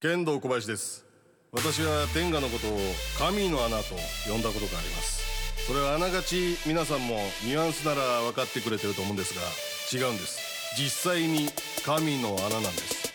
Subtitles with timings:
[0.00, 1.04] 剣道小林です。
[1.50, 2.78] 私は天下のことを
[3.18, 3.96] 神の穴と
[4.30, 5.66] 呼んだことがあります。
[5.66, 10.38] それはあながち皆さんもニュアンスなら分かってくれてると思うんですが違うんです。
[10.80, 11.48] 実際に
[11.84, 13.12] 神の穴なんです。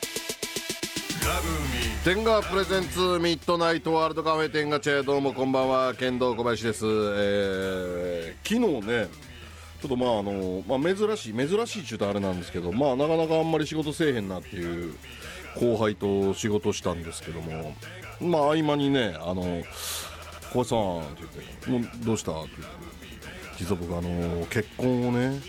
[2.04, 9.08] 天下プレゼンツミッドナイトワールドカフェ天下チェどうもこんばんは剣道小林です、えー、昨日ね
[9.82, 14.96] ちょっとまああの、まあ、珍しい珍しいっちゅうとあれなんですけどまあなかなかあんまり仕事せえへんなっていう
[15.60, 17.76] 後輩と仕事したんですけども
[18.22, 19.64] まあ合間にね「あの
[20.52, 21.24] 小林さん」って
[21.68, 22.76] 言って「どうした?」って言って
[23.60, 25.42] 実は僕あの結婚をね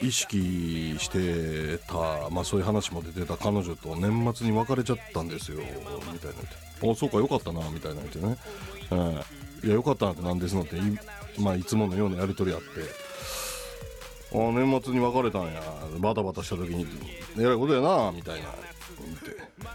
[0.00, 5.64] 意識してた、まあ、そういう話も出てた彼女と年末に別れちゃったんですよみ
[6.18, 6.48] たいな言っ
[6.80, 8.36] て「あそうかよかったな」みたいな言ってね
[8.90, 10.80] 「うん、いやよかったなって何ですの?」ってい,、
[11.38, 12.66] まあ、いつものようなやり取りあって
[14.34, 15.62] 「あ年末に別れたんや
[15.98, 16.86] バタバタした時に
[17.38, 18.48] えらいことやな」みたいな「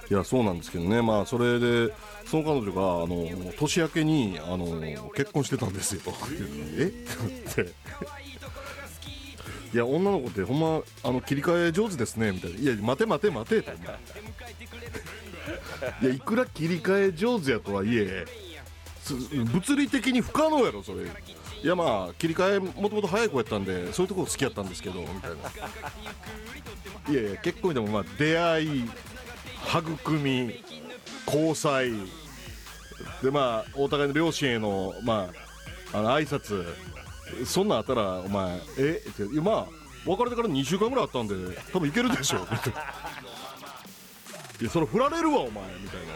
[0.09, 1.01] いやそうなんですけどね。
[1.01, 1.93] まあそれで
[2.25, 4.81] その彼女があの年明けにあの
[5.15, 6.01] 結婚してたんですよ」
[6.77, 6.83] え？
[6.83, 7.05] って
[7.55, 7.73] 言って。
[9.73, 12.31] いや女の子ってほんまあの切り替え上手ですね。
[12.31, 13.71] みたいな「いや待て待て待て」と。
[16.01, 18.25] いやいくら切り替え上手やとはいえ
[19.01, 21.03] す物理的に不可能やろそれ。
[21.03, 25.37] いやまあ切り替えもともと早い子やったんでそういうところ好きやったんですけどみたいな。
[27.09, 28.89] いやいや結婚でもまあ出会い
[29.65, 30.63] 育み
[31.25, 31.91] 交際。
[33.21, 35.29] でまあお互いの両親へのま
[35.93, 36.65] ああの挨拶。
[37.45, 39.03] そんなんあったらお前え？
[39.05, 39.67] っていやまあ
[40.05, 41.35] 別れてから2週間ぐらいあったんで
[41.73, 42.73] 多分いけるでしょみたい
[44.61, 46.11] なそれ振られるわお前みたいなね。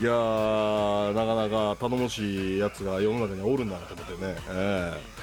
[0.00, 4.36] いやーなかなか頼もしいやつが世の中におるんだなと思ってね。
[4.48, 5.17] えー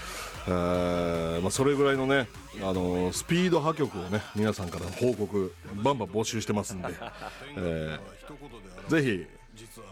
[0.48, 2.28] えーまあ、それぐらいのね、
[2.62, 6.90] あのースピード破局をね皆さんからの報告バンバン募集してますんで、
[7.58, 9.26] えーぜひ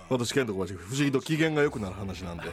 [0.09, 2.43] 私健人小林不思議と機嫌が良くなる話なんで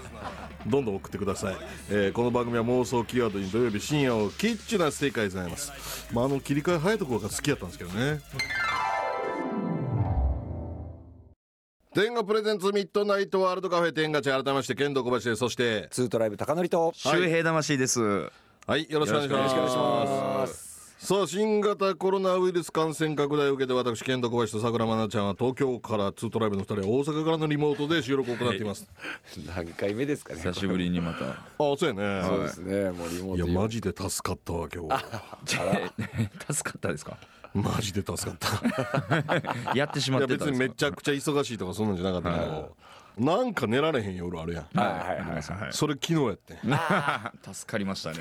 [0.66, 1.56] どんどん送ってください、
[1.90, 8.20] えーこの番組は妄想キーワードに土曜日深夜をキッチュな正解でございます、まあ、あの切り替え早いところが好きやったんですけどね
[11.92, 15.40] 天下プレゼンツミッドナイトワールドカフェ天下チ改めまして剣道小林です。
[15.40, 16.92] そしてツートライブ高則と。
[16.95, 18.01] 周平魂です。
[18.01, 19.56] はいよろしくお願いします。
[19.56, 20.70] よろしくお願いします。
[21.05, 28.86] さあ新型コロナウイルス感染拡大を受けて私剣道小林と桜間奈ちゃんは東京からツートライブの2人は大阪からのリモートで収録を行っています、
[29.57, 31.24] 何回目ですかね久しぶりにまた。
[31.30, 35.05] あそうやね、そうですねもうリモートいやマジで助かったわ今日
[36.55, 37.17] 助かったですか？
[37.55, 39.74] マジで助かった。
[39.74, 40.50] やってしまってたんですか？
[40.50, 42.77] 別にめちゃくちゃ忙しいとかそんなんじゃなかったけど、
[43.18, 47.55] なんか寝られへん夜あるやん、はいはいはいそれ昨日やってん。
[47.55, 48.18] 助かりましたね。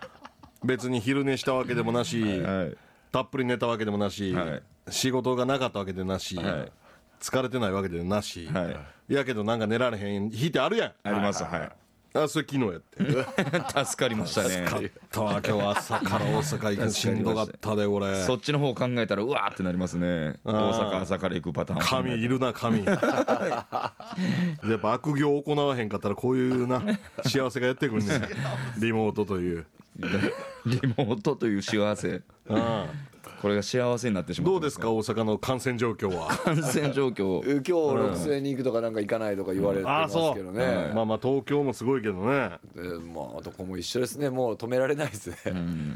[0.62, 2.76] 別に昼寝したわけでもなし、はい。
[3.12, 4.62] たっぷり寝たわけでもなし、はい。
[4.90, 6.72] 仕事がなかったわけでなし、はい。
[7.18, 8.68] 疲れてないわけでなし、は
[9.08, 9.14] い。
[9.14, 10.92] やけどなんか寝られへん日ってあるやん。
[11.02, 11.42] あります。
[11.44, 11.72] は
[12.12, 13.06] あそれ昨日やってい。
[13.86, 14.66] 助かりましたね。
[15.10, 20.40] たわ今日朝から大阪行くのしんどかったで俺そっちの方考えたらうわーってなりますね。
[20.44, 21.80] 大阪朝から行くパターン。
[21.80, 22.98] 神いるな神やっ
[24.80, 26.82] ぱ悪行を行わへんかったらこういうな
[27.24, 28.28] 幸せがやってくるね
[28.78, 29.66] リモートという、
[30.66, 32.22] リモートという幸せ。
[32.48, 32.84] うん
[33.40, 34.52] これが幸せになってしまう。
[34.52, 36.28] どうですか大阪の感染状況は？
[36.44, 37.40] 感染状況。
[37.42, 40.92] 今日六千に行くとかなんか行かないとか言われてますけどね。
[40.94, 42.50] まあまあ東京もすごいけどね。
[42.76, 44.28] でまあどこも一緒ですね。
[44.30, 45.36] もう止められないですね。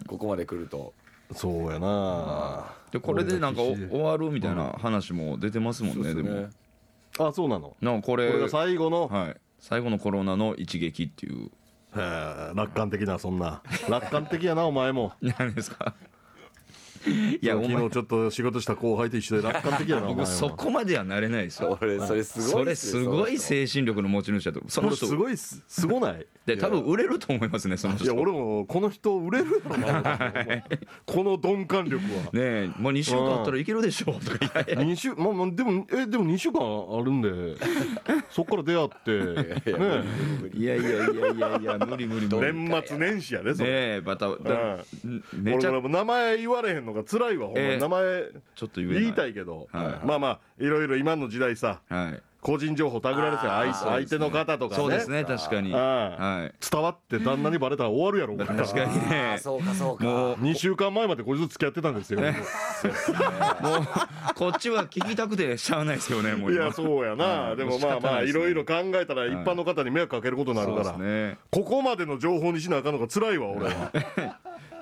[0.07, 0.95] ここまで来ると。
[1.33, 2.73] そうやな。
[2.91, 6.15] でこれでなんか終わるみたいな話も出てますもんね。
[6.15, 6.49] でも。
[7.19, 7.77] あそうなの？
[7.81, 9.37] なこれこれが最後の、はい。
[9.61, 11.51] 最後のコロナの一撃っていう。
[12.55, 13.63] 楽観的なそんな。
[13.89, 15.13] 楽観的やなお前も。
[15.39, 15.95] 何ですか？
[17.07, 21.79] い いや、お前昨日ちょっと仕事した後輩と一緒で楽観的やな 僕はそこまではなれないですよ。
[21.81, 24.63] 俺それすごそれすごい精神力の持ち主だと。
[24.69, 26.27] その人すごいっすすごない？
[26.47, 28.05] で多分売れると思いますねその人。
[28.05, 30.33] いや俺もこの人売れるよな。
[31.07, 32.25] この鈍感力は。
[32.25, 37.57] ねえ、もう2週間あったらいけるでしょうとかいやいや二週まあまあでもえでも2週間あるんで。
[38.31, 39.13] そっから出会って。
[39.79, 40.05] ね
[40.53, 42.53] いやいやいやいやいや無理無理無理。
[42.53, 43.71] ね年末年始やでそれ。
[43.71, 44.79] えまただ
[45.33, 47.75] めちゃ名前言われへんのが辛いわほんまええ。
[47.77, 48.25] に名前
[48.55, 48.93] ちょっと言い。
[48.93, 49.69] 言いたいけど。
[49.73, 50.07] はい。
[50.07, 51.81] まあまあいろいろ今の時代さ。
[51.89, 52.23] はい。
[52.45, 54.83] 個人情報たぐられて相相手の方とかね。
[54.83, 55.75] そうですね確かに。
[55.75, 56.55] あはい。
[56.71, 58.37] 伝わって旦那にバレたら終わるやろ。
[58.45, 59.39] 確かにあねー。
[59.39, 60.05] そうかそうか。
[60.05, 60.35] もう。
[60.35, 62.21] 2週間前までこいつ付き合ってたんですよ。
[62.21, 62.33] もう
[64.35, 66.65] こっちは聞きたくてしゃあないですよねもう今。
[66.65, 67.25] いやそうやな。
[67.25, 67.57] はい。
[67.57, 70.99] でもまあまあいろいろ考えたら一般の方に迷惑かけることになるから。
[70.99, 71.39] ね。
[71.51, 73.91] ここまでの情報にしなあかんのが辛いわ俺は。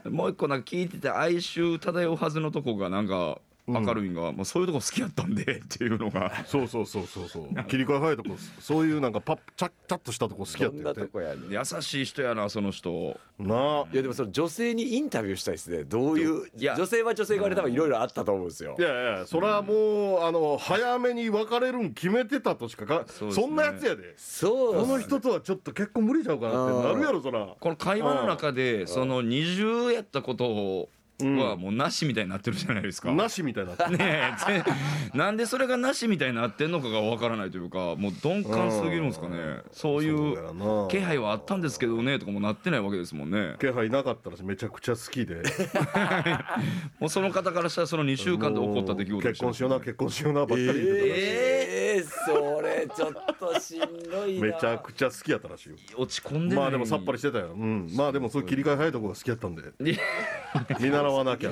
[0.10, 6.44] もう一個なんか聞いてて哀愁漂うはずのとこがなんか明るいんが、もうそういうとこ好きやったんで っていうのが。
[6.46, 7.64] そうそうそうそうそう。
[7.64, 13.18] 切り替え早いとこそういうなんかパッチャッチャッとしたとこ好きやどんなったよっこやね優しい人やなその人。
[13.38, 13.86] なあ。
[13.92, 15.84] いやでもその女性にインタビューしたいですね。
[15.84, 16.74] どういういや。
[16.76, 18.74] 女性は女性側で多分いろいろあったと思うんですよ。
[18.78, 23.32] いやいやそれはもうあの早めに別れるん決めてたとしかかそね。
[23.32, 24.14] そんなやつやで。
[24.16, 27.54] そうこの人とはちょっと結婚無理ちゃうかなってなるやろそら。
[27.60, 30.88] この会話の中でその二重やったことを
[31.26, 33.12] はもうなしみたいになってるじゃないですか。
[33.12, 34.64] なしみたいになってねえぜ
[35.14, 39.58] なんでそれがなしみたいになってんのかがわからないというかもう鈍感すぎるんですかね。
[39.70, 43.54] そういそう気配はあったんですけどねとかもなってないわけですもんね。
[43.60, 45.42] 気配なかったらめちゃくちゃ好きで。
[46.98, 51.02] もうその方からしたらその2週間で起こった出来事結婚しような結婚しようなばっかり言ってたらしい。
[51.08, 52.01] ええそれ
[52.96, 54.46] ちょっとしんどいな。
[54.46, 55.76] めちゃくちゃ好きやったらしいよ。
[55.96, 57.52] 落ち込んでまあでもさっぱりしてたよ。
[57.52, 57.88] うん。
[57.94, 59.62] まあでもそういう切り替え早いとこが好きやったんで。
[59.80, 59.98] で
[60.80, 61.50] 見習わなきゃ。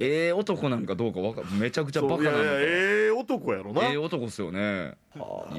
[0.00, 3.88] ええ男なんかどうかわかめちゃくちゃバそういやいやええ男やろな。
[3.88, 4.94] ええ男っすよね。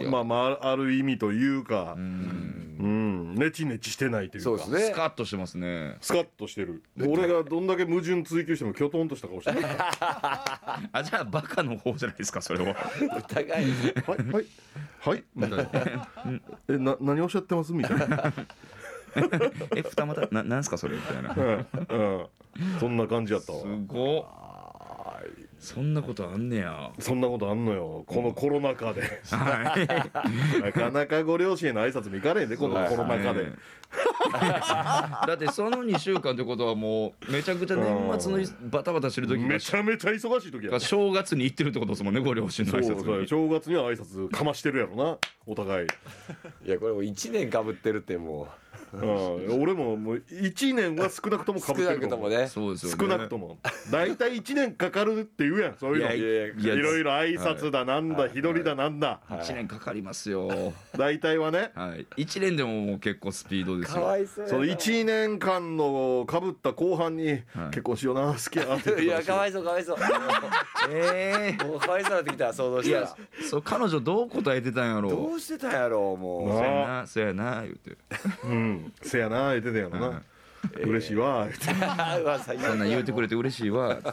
[0.10, 1.94] まあまあある意味というか。
[1.98, 2.78] うん。
[2.80, 3.36] うん。
[3.36, 4.50] ネチネチしてないというか。
[4.50, 4.80] そうですね。
[4.80, 5.96] スカッとしてますね。
[6.02, 6.84] スカッとしてる。
[7.00, 9.62] 俺がどんだけ矛盾追求してもきょとんとした顔してる。
[9.62, 12.75] は あじゃあバカの方じゃないですかそれは。
[13.18, 13.72] お互いい
[14.31, 14.46] はい。
[15.00, 15.24] はい。
[15.36, 15.70] みたいな
[16.70, 17.74] えな何おっしゃってます？
[17.74, 18.34] みたいな。
[19.75, 20.96] え二股ななんすかそれ？
[20.96, 21.36] みたいな。
[21.36, 21.68] うん。
[21.90, 22.80] うん。
[22.80, 23.62] そんな感じやったわ。
[23.62, 24.52] すごっ
[25.63, 26.92] そんなことあんねや。
[27.00, 28.04] そんなことあんのよ。
[28.06, 29.01] このコロナ禍で。
[29.31, 29.88] はい。
[30.62, 33.48] なかなかご両親への挨拶も行かれんでこのコロナ禍で。
[34.33, 40.71] だってその2週間ってことはもうめちゃくちゃ年末のいバタバタしてる時がめちゃめちゃ忙しい時や。
[40.71, 43.21] が正月に行ってるってことですもんねご両親の挨拶。
[43.21, 45.88] に正月には挨拶かましてるやろなお互い、
[46.65, 48.62] いやこれもう1年かぶってるってもう
[48.98, 52.30] ん、俺ももう1年は少なくともかぶってなると思う。
[52.30, 52.48] くともね。
[52.48, 52.98] そうですよね。
[53.00, 53.57] 少なくとも。
[53.92, 55.75] 大体1年かかるって言うやん。
[55.78, 56.13] そういうの。
[56.13, 59.19] いいやいやろいろ挨拶だなんだ日取りだなんだ。
[59.30, 60.74] 1年かかりますよ。
[60.98, 61.72] 大体はね。
[61.75, 62.06] はい。
[62.18, 64.57] 1年でももう結構スピードですかよわいそうやな。
[64.57, 67.42] その1年間のかぶった後半に
[67.72, 69.98] 結婚しような好きやなって言っていたらしやかわいそうかわいそう。
[70.92, 73.50] えもうかわいそうになってきた想像えいやしたら。
[73.50, 76.50] そう彼女どう答えてたんやろどうしてたんやろうもう。
[76.50, 77.98] そうやなそうやな言うて。
[78.44, 80.24] うんせやな言ってたやろな
[80.83, 81.57] 嬉しいわ言っ
[82.39, 83.97] そんなん言うてくれて嬉しいわ。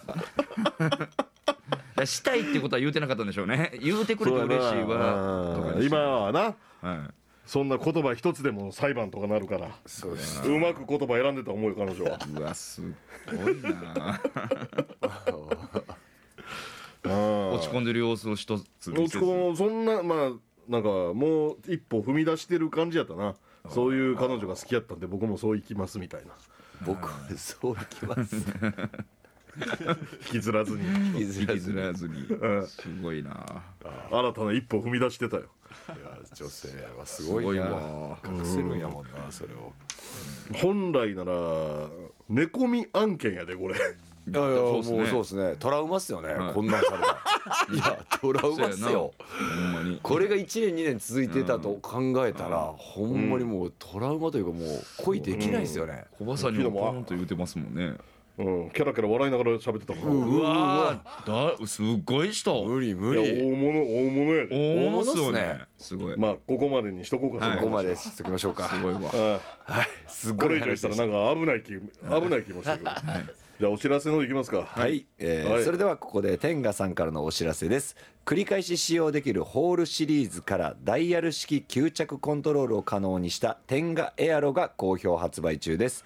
[2.04, 3.72] したいってことは言うてなかったんでしょうね。
[3.80, 5.72] 言うてくれて嬉しいわ。
[5.74, 7.10] と今はなは
[7.46, 12.18] そんな言葉一つでも裁判とかなるからそうですうまく言葉選んでた思うよ彼女は。
[12.26, 12.80] いうわす
[13.26, 14.20] ごいな。
[17.02, 20.30] 落落ち込んでる様子を一つ落ち込むそんなまあ
[20.68, 23.34] なんかもう一歩踏み出してる感じやったな
[23.68, 26.32] そういう彼女が好きやったんで僕もそう行きますみたいな。
[26.86, 28.36] 僕はそういきます。
[30.32, 30.86] 引きずらずに。
[31.18, 31.74] 引きずらずに。
[31.74, 32.22] ずらずに。
[32.22, 32.66] ん。
[32.66, 33.62] すごいな。
[34.10, 35.42] 新たな一歩踏み出してたよ。
[35.88, 36.68] いや女性
[36.98, 38.18] はすごいな。
[38.24, 39.72] 隠せるんやもんなそれを。
[40.54, 41.32] 本来なら
[42.28, 43.76] 寝込み案件やでこれ
[44.30, 45.56] いやいやもうそうですね。
[45.58, 46.54] トラウマっすよね、はい。
[46.54, 47.18] こんなんされたら。
[47.74, 49.12] いやトラウマっすよ。
[50.02, 57.96] これが1年2年続いてたと考えたら、ほんまにもうトラウマというかもう恋できないですよね、小バさんにもポンと言うてますもんね
[58.40, 58.70] うん。
[58.70, 60.06] キャラキャラ笑いながら喋ってたから。
[60.06, 61.60] うわー。
[61.60, 62.64] だすごい人。
[62.64, 65.60] 無理無いや理大物大物やで大物っすね。
[65.76, 66.16] すごい。
[66.16, 67.58] まあここまでにしとこうかはい。
[67.58, 68.68] ここまでしときましょうか。
[68.68, 69.00] すごいわ。
[69.14, 69.88] あはい。
[70.08, 74.62] すごいれ以上したらなんか危ない気危ない気もしてくるじゃあお知らせの方いきますか。
[74.62, 75.64] はい、えーはい。
[75.64, 77.94] それではここで天賀さんからのお知らせです。
[78.24, 86.04] 繰り返し使用できるホールシリーズからダイヤル式吸着コントロールを可能にした天賀エアロが好評発売中です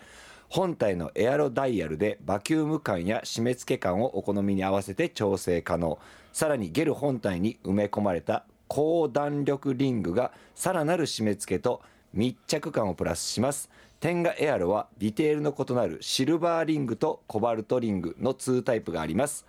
[0.54, 5.99] 本体のエアロダイヤルでバキューム感や締め付け感をお好みに合わせて調整可能。
[6.32, 11.82] さらにゲル本体に埋め込まれた高弾力リングがさらなる締め付けと
[12.12, 13.68] 密着感をプラスします。
[13.99, 19.44] テンガエアロはディテールの異なるシルバーリングとコバルトリングの2タイプがあります。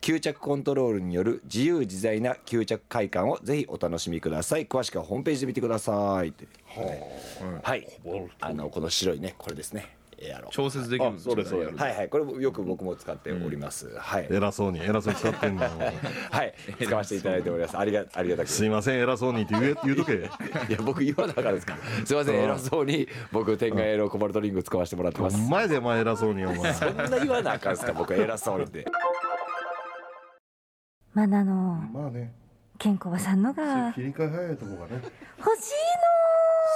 [0.00, 4.66] 吸着コントロールによる自由自在な吸着快感をぜひお楽しみください。
[4.66, 6.48] 詳しくはホームページで見てくださいって。
[7.62, 7.86] はい。
[8.40, 11.76] あのこの白いねこれですねエアロ調節できるんですそうですそうです。
[11.76, 12.08] はいはい。
[12.08, 14.28] これもよく僕も使っております、はい。
[14.30, 15.62] 偉そうに偉そうに使ってんの
[16.30, 16.54] はい。
[16.82, 17.78] 使わせていただいております。
[17.78, 18.48] ありがありがたく。
[18.48, 20.14] すいません偉そうにって言え言うとけ。
[20.14, 20.22] い
[20.72, 25.38] や僕言わなあかんですかすいません偉そうに僕天下エロコバルトリング使わせてもらってます。
[25.50, 26.72] 前でお前偉そうにお前。
[26.74, 28.86] そんな言わなあかんですか僕偉そうにって。
[31.14, 32.32] まだのまあね。
[32.78, 35.02] 健康さんのが切り替え早いとこがね。
[35.38, 35.72] 欲し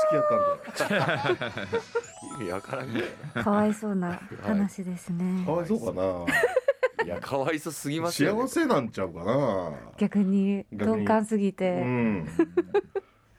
[0.04, 3.00] 好きやったんで意味わからんね。
[3.00, 3.02] い
[3.38, 5.44] のかわいそうな話ですね。
[5.44, 6.24] かわいそうかな。
[7.04, 8.42] いやかわいそすぎますよ、ね。
[8.42, 9.72] 幸、せなんちゃうかな。
[9.98, 12.26] 逆に逆に鈍感すぎて、うん。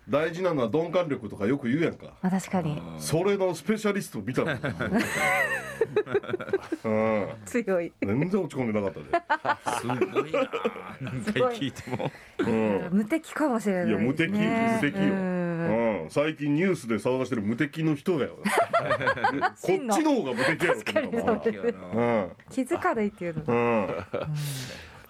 [0.07, 2.13] 大事なのは鈍感力とかよく言うやんか。
[2.21, 2.79] まあ確かに。
[2.99, 4.53] それのスペシャリスト見たら
[6.83, 7.27] うん。
[7.45, 10.49] 強い、全然落ち込んでなかったすごいな。
[11.01, 12.11] 何回聞いても。
[12.37, 12.97] で、うん。
[12.97, 14.03] 無敵かもしれないですね。
[14.03, 22.31] いや無敵無敵よ、うんうん、最近ニュースで騒がしてる無敵の人だよ こっち真のの方が無敵やろ確かにそうですうん。
[22.49, 23.87] 気づかないっていうのうん。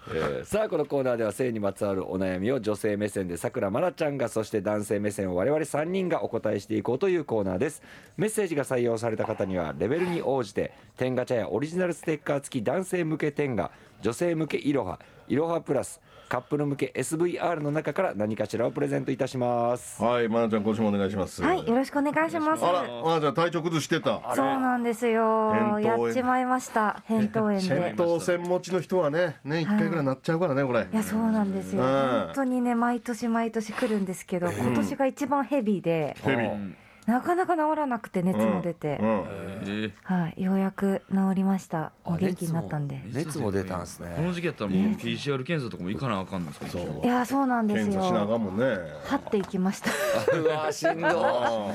[0.08, 7.82] えーさあこのコーナーでは性にまつわるお悩みを女性目線でさくらまなちゃんがそして男性目線を我々3人がお答えしていこうというコーナーです。
[8.15, 13.72] メッセージが採用された方にはレベルに応じて天ガチャやオリジナルステッカー付き男性向け天ガ
[14.04, 20.01] 女性向けいろはいろはプラスカップル向け SVR の中から何かしらをプレゼントいたします。
[20.01, 21.41] はいまなちゃん今週もお願いします。
[21.41, 22.65] はいよろしくお願いします。
[22.65, 24.22] あらまなちゃん体調崩してた。
[24.36, 25.79] そうなんですよ。
[25.79, 27.03] やっちまいました。
[27.10, 27.94] 扁桃炎で。
[27.96, 30.88] 扁桃腺持ちの人はね年一回ぐらいなっちゃうからねこれ。
[30.91, 31.84] いやそうなんですよ。
[31.84, 31.89] うん。
[31.89, 36.15] 本当にね毎年毎年来るんですけど今年が一番ヘビーで。
[36.22, 38.97] ヘビなかなか治らなくて熱も出て。
[39.00, 39.24] うん。
[39.67, 40.43] えはい。
[40.43, 41.85] ようやく治りました。
[41.85, 43.01] あお元気になったんで。
[43.13, 47.01] 熱も出たんですこねの時期やったらもう PCR 検査とかも行かなあかんんですかそう。
[47.03, 49.91] いやそうなんです検査しなあかよはっていきました。
[50.35, 51.71] うわしんど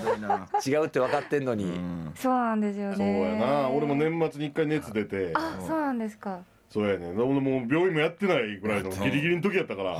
[0.66, 1.78] 違うって分かってんのに、
[2.16, 3.68] そうなんですよそうやねな。
[3.68, 5.32] 俺も年末に一回熱出て。
[5.34, 6.40] あそうなんですか。
[6.68, 9.96] そうやね俺もう病院もやってないぐらいのギリギリの時やったから。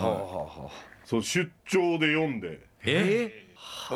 [1.04, 3.32] そう出張で読んでえ？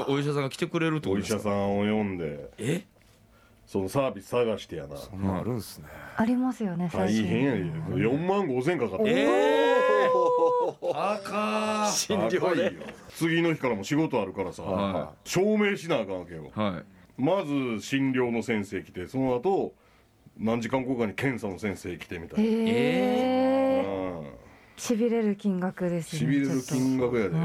[0.08, 1.50] おお医者さんが来てくれるってこお医とですか？
[1.50, 2.84] 者さんを読んでえ？
[3.66, 4.96] そのサービス探してやな。
[4.96, 5.86] そんなんあるんすね。
[6.16, 7.58] ありますよね大最変やで。
[7.60, 12.38] 近4万5千かかってえー、赤診療で。
[12.40, 12.72] 高いよ。
[13.08, 16.50] 次の日からも仕事あるからさは証明しなあかんわけよ。
[16.54, 16.82] は
[17.18, 17.20] い。
[17.22, 19.72] まず診療の先生来てその後
[20.38, 22.50] 何時間後かに検査の先生来てみたいな。
[22.50, 23.63] へえうん
[24.76, 27.30] しびれる金額ですねしびれる金額やで。
[27.30, 27.40] ちょっ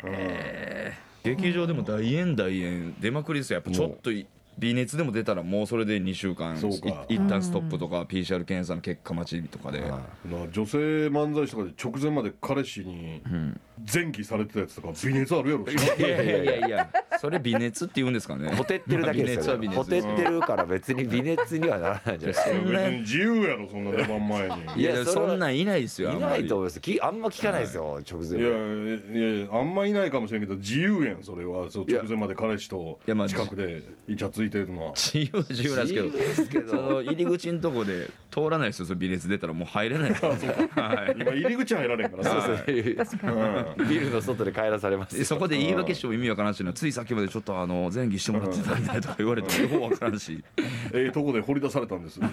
[0.00, 0.08] と。
[0.08, 0.92] うん。
[1.24, 3.56] 劇場でも大炎大炎出まくりですよ。
[3.56, 4.26] やっぱちょっとい
[4.58, 7.04] 微熱でも出たらもうそれで2週間そうか。
[7.08, 13.22] い一旦ストップとか PCR 検査の結果待ちとかで、だから女性漫才師とかで直前まで彼氏に
[13.92, 15.64] 前期されてたやつとか微熱あるやろ。
[15.64, 16.90] いやいやいやいや。
[17.20, 18.54] それ微熱って言うんですかね。
[18.54, 22.50] ほてってるだけですよ、微熱はほてってるから別に微熱にはならないんじゃないですか。
[22.50, 24.54] 別に自由やろそんな出番前に。
[24.76, 26.32] いやいやそれはそんなんいないですよあいんまり。
[26.32, 26.80] ないと思います。
[26.80, 28.38] きあんま聞かないですよ、直前。
[28.38, 31.70] いやいやあんまいないかもしれんけど自由やんそれは。
[31.70, 34.92] そう直前まで彼氏といやまあ近くでイチャついてるのは。
[34.94, 36.10] 自由は自由なんですけど。
[36.10, 36.70] ですけど。
[36.70, 40.10] その入り口のとこで通らないですよその微熱出たらもう入れない。
[40.10, 41.16] ですはい。
[41.20, 42.24] 今入り口入られんから。
[42.24, 43.86] さそうそう。
[43.88, 45.16] ビルの外で帰らされます。
[45.16, 46.72] でそこで言い訳しても意味わからんしな。
[46.72, 50.42] ついさっきまでちょっとあの前儀してもらってたんだよとか言われてようわからんし。
[50.92, 52.20] ええとこで掘り出されたんです。
[52.20, 52.30] 仕事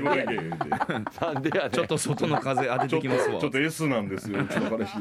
[0.00, 1.70] 行け言うてなんでやねん。
[1.70, 3.34] ちょっと外の風当てちょってきますわ。
[3.34, 4.42] とちょっと S なんですよ。
[4.42, 4.92] うちの彼氏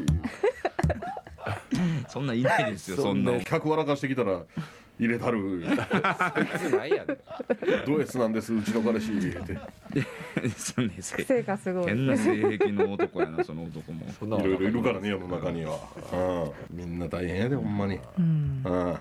[2.08, 3.40] そんなんいないですよそんな。
[3.44, 4.42] 客笑かしてきたら
[5.04, 5.60] 入れたる。
[5.62, 7.18] ないやねん
[7.86, 9.12] ド S なんですうちの彼氏。
[9.20, 9.58] 言うて
[10.58, 11.86] そんなせ癖がすごい。
[11.88, 14.06] 変な性癖の男やな その男も。
[14.20, 15.78] そんないろいろいるからね世の中には。
[16.72, 16.78] うん。
[16.78, 18.00] みんな大変やでほんまに。
[18.18, 18.62] うん。
[18.66, 18.98] うん。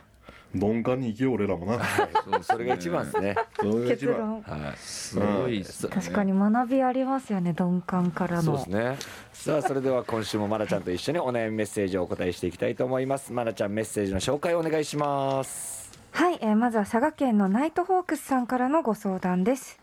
[0.55, 1.83] 鈍感に生きよう俺らもな。
[1.83, 2.03] そ
[2.39, 3.35] うそれが一番ですね。
[3.59, 3.87] それが一番。
[3.89, 4.43] 結論。
[4.43, 4.77] はい。
[4.77, 5.65] すごいね。
[5.91, 8.43] 確かに学びありますよね鈍感からの。
[8.43, 8.99] そうですね。
[9.33, 13.33] さあそれでは今週もまなちゃんと一緒にお悩みメッセージをお答えしていきたいと思います。
[13.33, 15.82] まなちゃんメッセージの紹介をお願いします
[16.13, 19.81] はい、えーまずは佐賀県のナイトホークスさんからのご相談です。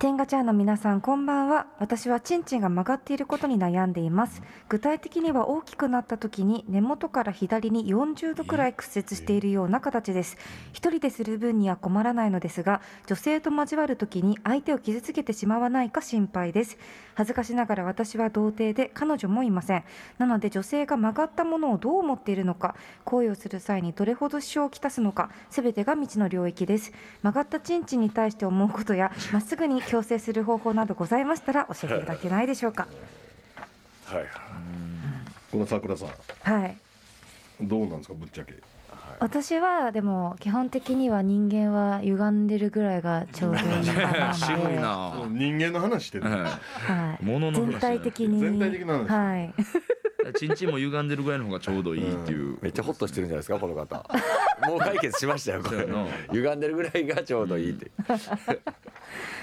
[0.00, 1.68] 天ガチャーの皆さんこんばんは。
[1.78, 4.42] 私はチンチンが曲がっていることに悩んでいます。
[4.68, 10.36] 具体的には大きくなった時に根元から左に40度くらい屈折しているような形です。
[10.72, 16.76] 一人でする分には困らないのですが女性と交わる時に相手を傷つけてしまわないか心配です。
[17.14, 19.84] 恥ずかしながら私は童貞で彼女もいません。
[20.18, 26.92] なので女性が曲がったものをどう思っているのか行為をする際にどれほど支障をきたすのか全てが未知の領域です。
[27.22, 32.86] 曲がったチンチンに対して思うことやまっすぐに矯正する方法などございましたら教えていただけないでしょうか。
[34.04, 34.24] はい。
[35.50, 36.08] この桜さん。
[36.42, 36.76] はい。
[37.60, 38.54] どうなんですかぶっちゃけ
[39.20, 44.28] 私はでも基本的には人間は歪んでるぐらいがちょうどいいかな。
[44.28, 47.24] の 渋いでな人間の話してるははい。
[47.24, 48.40] 物の話全体的に。
[48.40, 49.08] 全体的な話。
[49.08, 49.54] はい。
[50.30, 52.58] いちんちんも歪んでるぐらいの方がちょうどいいっていう。
[52.62, 54.04] めっちゃホッとしてるんじゃないですかこの方。
[54.68, 55.86] もう解決しましたよこれ。
[56.32, 57.90] 歪んでるぐらいがちょうどいいって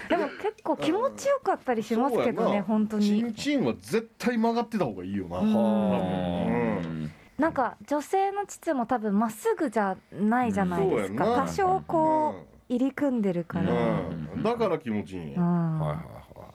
[0.09, 5.39] でも結構気持ちよかったりしますけどね本当チンにチンは絶対曲がってた方がいいよな。
[5.39, 5.47] うん。
[5.47, 11.25] うんなんか女性の膣も多分まっすぐじゃないじゃないですか。
[11.25, 11.45] そうやな。
[11.45, 12.35] 多少こ
[12.69, 14.43] う入り組んでるから、うん。
[14.43, 15.41] だから気持ちいいんや。
[15.41, 15.79] うん。
[15.79, 16.11] はいはいは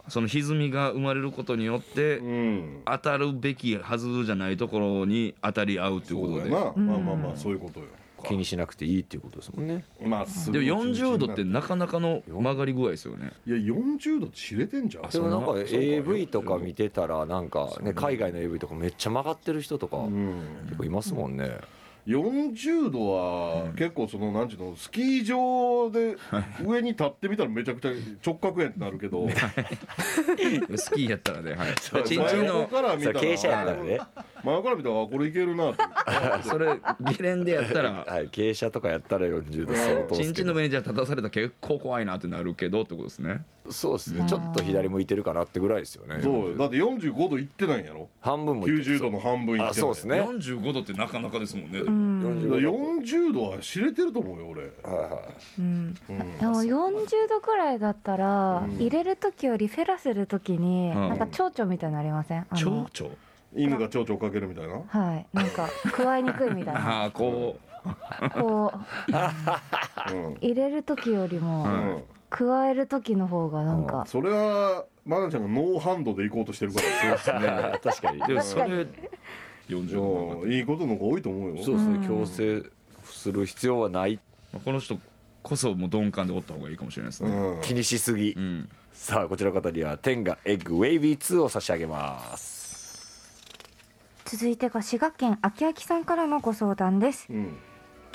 [0.08, 2.82] その歪みが生まれることによってうん。
[2.84, 6.50] 当たるべきはずじゃないところに当たり合うっていうことで。
[6.50, 7.86] まあまあまあそういうことよ
[8.28, 9.84] 気にしなくていいっていうことですもんね。
[10.00, 13.32] まあすでもぐ40度ってなかなかの曲がり具合ですよね。
[13.46, 15.10] いや40度って知れてんじゃん。
[15.10, 20.42] でもなんか AV とか見てたらなんかね海外の AV とかめっちゃ曲がってる人とかうん。
[20.64, 21.58] 結構いますもんね
[22.06, 26.16] 40度は結構そのなんちゅうのスキー場で
[26.64, 27.90] 上に立ってみたらめちゃくちゃ
[28.24, 29.28] 直角やんってなるけど。
[30.76, 31.74] スキーやったらねはい。
[31.74, 33.18] チンチン真横のから見たら。
[33.18, 34.00] それ傾斜やったらね。
[34.44, 35.82] 真横から見たらあこれいけるなって
[36.48, 36.80] それ
[37.16, 37.90] ゲレンデやったら。
[37.90, 44.24] はい傾斜とかやったら40度相当チンチンのですけど上にじゃあ立たされたら結構怖いなってなるけどってことですねそうですね。
[44.28, 46.20] ちょっと左向いてるかなってぐらいですよね。
[46.22, 46.50] そう。
[46.50, 48.08] よだって45度いってないんやろ？
[48.20, 50.20] 半分もいって90度の半分いってないあそうですね。
[50.20, 52.42] 45度ってなかなかですもんね、うん。
[52.42, 54.62] だから40度は知れてると思うよ俺。
[55.58, 55.94] うん。
[56.08, 56.38] うん。
[56.38, 61.08] でも40度くらいだったら、入れる時よりフェラする時に、うん。
[61.08, 62.46] なんか蝶々みたいになりません？
[62.48, 63.14] あ蝶の々？
[63.54, 64.82] 犬が蝶々をかけるみたいな？
[64.86, 65.26] はい。
[65.32, 67.02] なんか加えにくいみたいな。
[67.02, 67.56] ああこ
[68.34, 68.72] こ
[70.12, 70.14] う。
[70.14, 70.36] うん。
[70.40, 72.02] 入れる時よりも、うん
[72.36, 77.80] 加える時の方がなんか、それはマナちゃんがノーハンドで行こうとしてるからそうですね。
[77.82, 78.22] 確かに。
[78.22, 78.86] うでもそれ
[79.68, 80.46] 40度う。
[80.46, 81.64] んいいことの方が多いと思うよ。
[81.64, 82.06] そうですね。
[82.06, 82.62] 強制
[83.04, 84.20] する必要はない。
[84.64, 84.98] この人
[85.42, 87.30] こそもう鈍感でおった方がいいかもしれないですね。
[87.30, 87.60] うん。
[87.62, 88.32] 気にしすぎ。
[88.32, 88.68] うん。
[88.92, 92.76] さあこちらの方には天がエッグウェイビー2を差し上げます。
[94.26, 97.26] 続いてが滋賀県秋秋さんからのご相談です。
[97.30, 97.56] うん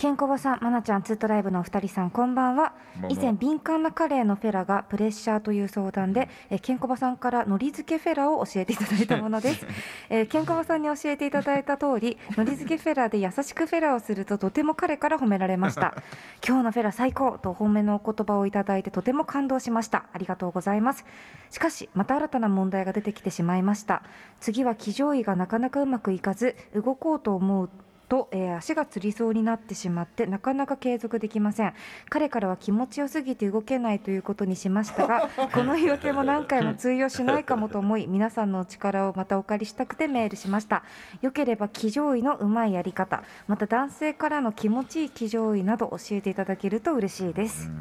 [0.02, 2.74] ケンコバさん、マナちゃん、ツートライブのお二人さん、こんばんは
[3.08, 9.68] 以前、敏感なカレーのフェラがプレッシャーという相談で、えケンコバさんから海苔漬けフェラを教えていただいたものです。
[10.10, 15.94] えーケンコバさんに教えていただいた通り、海苔漬けフェラで優しくフェラをするととても彼から褒められました。
[16.44, 20.06] 今日のフェラ最高と褒めのお言葉をいただいてとても感動しました。
[20.14, 21.06] ありがとうございます。
[21.52, 24.02] しかし、また新たな問題が出てきてしまいました。
[24.40, 27.70] 次は騎乗位がなかなかうまくいかず、動こうと思う
[28.12, 31.74] と、えー足がつりそうになってしまってなかなか継続できません。
[32.10, 40.84] 彼からは気持ちよすぎて動けないということにしましたが この言い訳も何回も通用しないかもと思い皆さんのお力をまたお借りしたくてメールしました。
[41.22, 47.72] よければ騎乗位のうまいやり方また男性からの気持ちいい騎乗位など教えていただけると嬉しいです。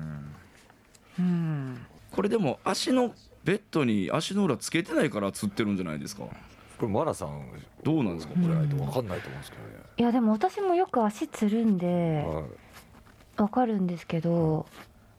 [1.18, 1.86] うん。
[2.12, 3.12] これでも足の
[3.42, 6.24] ベッドに足の裏つけてないからつってるんじゃないですか？
[6.80, 7.42] これマナさん
[7.82, 8.34] どうなんですか？
[8.38, 12.44] じゃないと分かんないと思うんですけどね、いやでも私もよく足つるんではい。
[13.42, 14.66] わかるんですけど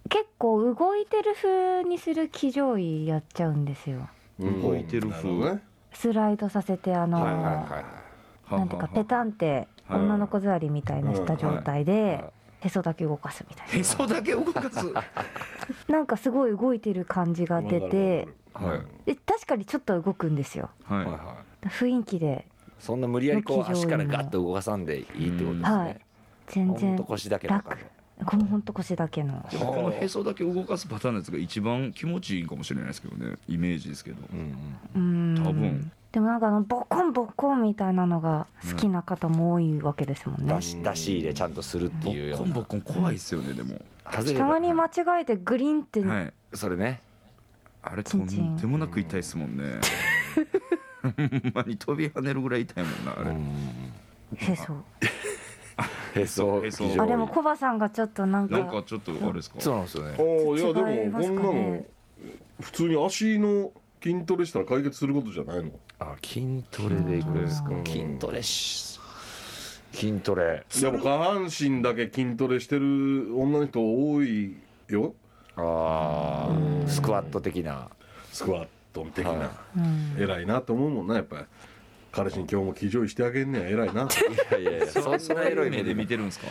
[0.10, 4.10] 結構動いてる風にする騎乗位やっちゃうんですよ。
[4.40, 5.28] うん動いてる風？
[5.28, 5.62] なほどね
[5.94, 12.24] スライドさせてあの、はいはいはいなんていうかペタンってはい女の子座りみたいなした状態で
[12.60, 14.92] へそだけ動かすみたいへそだけ動かす？
[14.92, 15.04] な
[15.88, 19.06] なんかすごい動いてる感じが出てはい。
[19.06, 20.70] で確かにちょっと動くんですよ。
[20.84, 21.36] はいはいは
[21.70, 22.46] 雰囲気で。
[22.48, 26.02] いそんな無理やりこう足からガッと動かさんでいいってことですね、はい。
[26.48, 26.96] 全然。
[26.96, 27.78] と腰だけとか楽。
[28.26, 29.46] このほんと腰だけの。
[29.52, 33.36] このへそだけ動かすパターンのやつが一番気持ちいいかもしれないですけどね。
[33.48, 34.18] イメージですけど。
[34.96, 35.92] うん多分。
[36.12, 42.46] でもなんかあのボコンボコンみたいなのが好きな方も多いわけですもんね、出し出し入れちゃんとするってボいうような。
[42.48, 43.80] ッコンボッコン怖いですよねでも。
[44.04, 44.90] たまに間違
[45.22, 46.34] えてグリンって、はい。
[46.54, 47.02] それね。
[47.82, 49.64] あれとんでもなく痛いですもんね
[51.54, 53.32] まに飛び跳ねるぐらい痛いもんなあれ、
[54.38, 54.74] へそ。
[56.16, 56.66] へそ。
[56.66, 57.02] へそ。
[57.02, 58.58] あでもコバさんがちょっとなんか。
[58.60, 59.60] なんかちょっとあれですか？
[59.60, 60.16] そうなんですよね。
[60.20, 61.86] おいやでもこんなの
[62.62, 63.72] 普通に足の
[64.04, 65.72] 筋トレしたら解決することじゃないの？
[66.00, 67.70] あ筋トレでいくんですか？
[67.70, 69.00] うん筋トレし
[69.94, 70.64] 筋トレ。
[70.80, 74.56] でも下半身だけ筋トレしてる女の人多い
[74.88, 75.14] よ。
[75.58, 77.90] ああスクワット的な。
[78.32, 80.16] スクワット的な、はうん。
[80.22, 81.44] 偉いなと思うもんなやっぱり。
[82.12, 84.04] 彼氏に今日も騎乗位してあげんねや偉いな。
[84.60, 86.48] いやいや そんなエロい目で見見ててるんですか？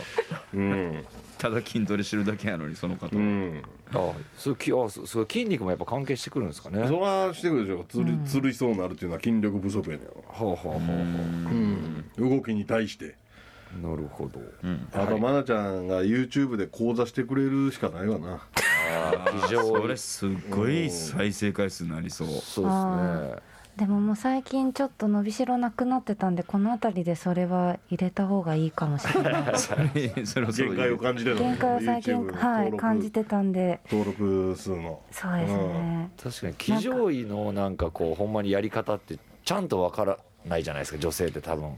[0.55, 1.05] うん。
[1.37, 3.61] ただ筋トレしてるだけやのにその方、うん。
[3.93, 6.87] あそうきあそうそう筋肉もやっぱ関係してくるんですかね。
[6.87, 7.85] そらしてくるでしょ。
[7.87, 10.05] つりつりそうになるっていうのは筋力不足やねん。
[10.07, 10.81] やろほうほうほう
[11.53, 12.05] ん。
[12.17, 13.15] 動きに対して。
[13.83, 14.41] うなるほど。
[14.63, 14.87] うん。
[14.93, 18.33] あと愛菜ちゃんが YouTube で講座してくれるしかないわな。
[18.33, 18.60] ああ
[19.47, 22.27] 非常にそれすっごい再生回数になりそう。
[22.27, 23.51] そうあですね。
[23.77, 29.57] でももう最近ちょっと伸びしろなくなってたんでこの辺りでそれは入れた方がいいかもしれない。
[29.57, 29.75] そ
[30.51, 33.79] 限界を感じてる限界を最近はい感じてたんで。
[33.89, 36.11] 登録数のそうですね。
[36.21, 41.75] 確かに騎乗位のなんかこうほんまにやり方ってちゃんとわからないじゃないですか女性って多分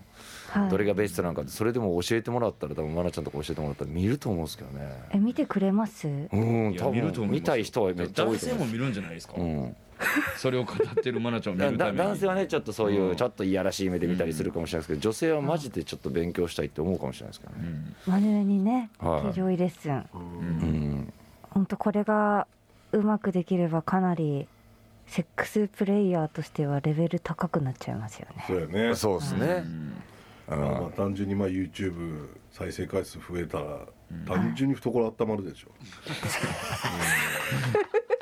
[0.54, 0.70] はい。
[0.70, 5.04] どれがベストなんかってそれでも教えてもらったら多分愛菜ちゃんとか教えてもらったら見ると思うんですけどね。
[5.12, 6.08] え見てくれます？
[6.08, 9.76] うん多見ると思います分見たい人はめっちゃ多いと思う男性も見るんじゃないですか、うん。
[10.38, 11.98] それを語ってる愛菜ちゃんを見るために。
[11.98, 13.16] 男性はねちょっとそういううん。
[13.16, 18.22] ちょっといやらしい目で見たりするかもしれないですけど、女性はマジでちょっと勉強したいって思うかもしれないですからね。
[18.22, 19.34] 真面目にねはい。
[19.34, 21.14] 騎乗位レッスンうん。
[21.50, 22.48] 本当これが
[22.92, 24.48] うまくできればかなり
[25.08, 28.46] セックスプレイヤーとしてはレベル高くなっちゃいますよね。
[28.48, 28.96] そうやね。
[28.96, 29.64] そうですね。
[30.48, 33.80] まあまあ単純にまあ YouTube 再生回数増えたら
[34.28, 35.70] 単純に懐温まるでしょ。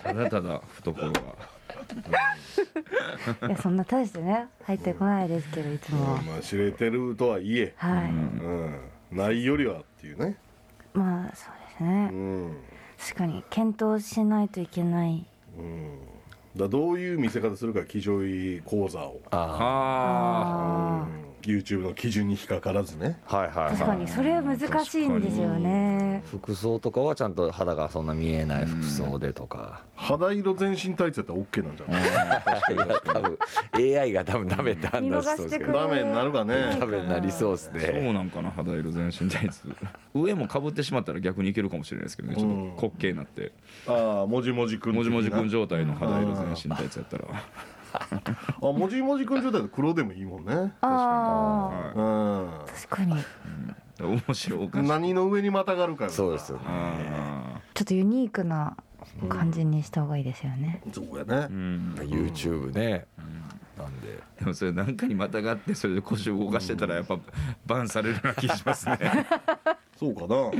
[0.03, 1.19] ただただ懐が
[3.47, 6.17] いやそんな大してね入ってこないですけどいつも。
[6.17, 7.73] まあ知れてるとはいえ。
[7.77, 8.09] はい。
[8.09, 8.79] うん。
[9.11, 10.37] ないよりはっていうね。
[10.93, 12.57] まあそうですうねん。
[12.99, 15.25] 確かに検討しないといけない。
[15.57, 15.97] うん。
[16.55, 19.21] だどういう見せ方するか騎乗位講座を。
[19.31, 23.19] あああ YouTube の基準に引っかからずね。
[23.27, 23.73] あはいはいはい。
[23.75, 26.23] 確かにそれは難しいんですよね。
[26.31, 29.81] 服装とかはちゃんと肌がそんな見えない服装でとか。
[29.95, 33.01] 肌色全身タイツやったら OK なんじゃない？
[33.05, 33.37] 多分
[33.99, 35.73] AI が多分ダメって判断しそうですけど。
[35.73, 36.77] ダメになるかね。
[36.79, 38.09] ダメになりそうですそね。
[38.09, 39.61] うなんかな肌色全身タイツ
[40.13, 42.35] 上もかぶってしまったら逆にいけるかもしれないですけどね。
[42.35, 43.51] ちょっと滑稽になって。
[43.87, 47.25] ああもじもじくんもじもじくん状状態の肌色全身タイツやったら
[47.93, 50.73] あもじもじくん状態で黒でもいいもんね。
[50.81, 50.81] 確
[52.89, 53.15] かに。
[53.99, 54.87] 面白いおかしい。
[54.87, 56.09] 何の上にまたがるかよ。
[56.09, 56.63] そうですよね。
[56.67, 58.75] あちょっとユニークな
[59.29, 60.81] 感じにした方がいいですよね。
[60.91, 61.33] そうやね。
[61.33, 61.95] ーうん。
[61.99, 63.05] YouTube ね。
[63.77, 64.19] なんで。
[64.39, 67.19] でもそれなんかにまたがってそれで腰を動かしてたらやっぱ
[67.65, 68.97] バンされるような気しますね。
[69.97, 70.51] そうか な。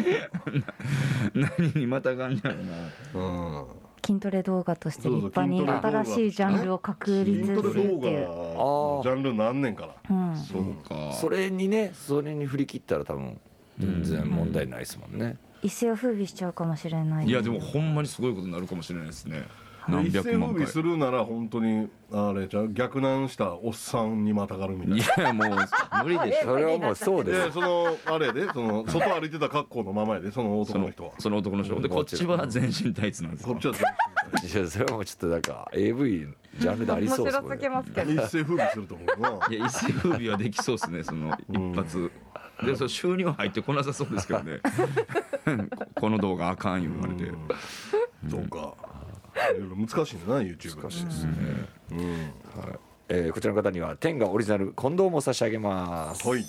[1.58, 2.58] 何にまたがんやろな。
[3.14, 8.34] うん筋トレ動画として立派に新しいジャンルを確立するっていう、画
[9.04, 9.96] ジャンルなんねんから。
[10.10, 11.14] うん、そうか。
[11.14, 13.40] それにねそれに振り切ったら多分
[13.80, 15.38] 全然問題ないですもんね。
[15.64, 17.28] 一世を風靡しちゃうかもしれない。
[17.28, 19.44] いやでもほんまにすごいことになるかもしれないですね
[19.88, 25.48] 何一世風百万回靡するなら本当にあれじゃう逆難したおっさんにまたがるみたいいやもう
[26.04, 26.50] 無理でしょ。
[26.52, 27.40] それはもうそうです。
[27.40, 31.12] なでそのあれやでその外歩いてた格好のままやでそのその男の人は。
[31.20, 31.82] その男の人。
[31.82, 33.54] でこっちは全身タイツなんですよ。
[33.54, 37.48] こっちは全いやそれはもうちょっとなんか AV ジャンルでありそうですね。
[38.14, 39.30] 一世風靡すると思うな。
[39.50, 42.12] いや一世風靡はできそうですねその一発。
[42.64, 44.60] でその収入入ってこなさそうですけどね。
[46.00, 47.32] この動画あかん言われて。
[48.30, 48.58] そうか。
[48.58, 48.91] いろいろ
[49.34, 51.32] 難しいんだな YouTube 難しいですね。
[51.92, 52.34] うん。
[53.10, 56.28] えーこちらの方には天がオリジナルコンドームを差し上げます。
[56.28, 56.46] はい。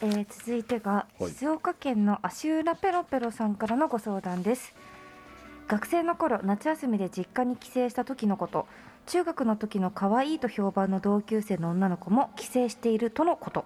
[0.00, 1.30] えー続いてがはい。
[1.32, 4.74] 静岡県の足浦ペロペロさんからのご相談です。
[5.66, 8.66] 学生の頃夏休みで実家に帰省した時のこと
[9.08, 13.64] 中学の時の可愛いと評判の同級生の女の子も帰省しているとのこと。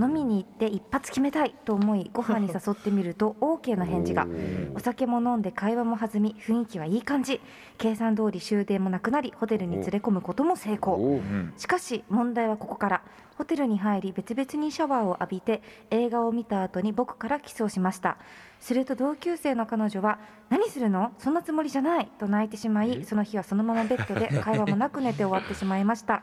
[0.00, 4.26] 飲みに行って一発決めたいと思いご飯に誘ってみると OK の返事が。
[4.74, 7.40] お酒も飲んで会話も弾み雰囲気はいい感じ。
[7.76, 10.94] 計算通り終電もなくなりホテルに連れ込むことも成功。
[10.94, 11.20] お
[11.56, 13.02] しかし問題はここから
[13.36, 18.16] ホテルに入り別々にシャワーを浴びて映画を見た後に僕からキスをしました。
[18.60, 20.18] すると同級生の彼女は
[20.48, 21.12] 「何するの？
[21.18, 26.22] そんなつもりじゃない」と泣いてしまいその日はそのままベッドで 会話もなく寝て終わってしまいました。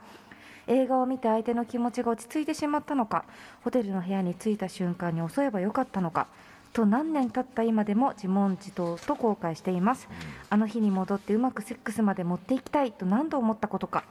[0.68, 3.24] 映画を見て相手の気持ちが落ち着いてしまったのか
[3.64, 6.28] ホテルの部屋に着いた瞬間に襲えばよかったのか
[6.72, 10.08] と何年経った今でも自問自答と後悔しています。
[10.48, 14.04] あの日に戻ってうまくセックスまで持っていきたいと何度思ったことか。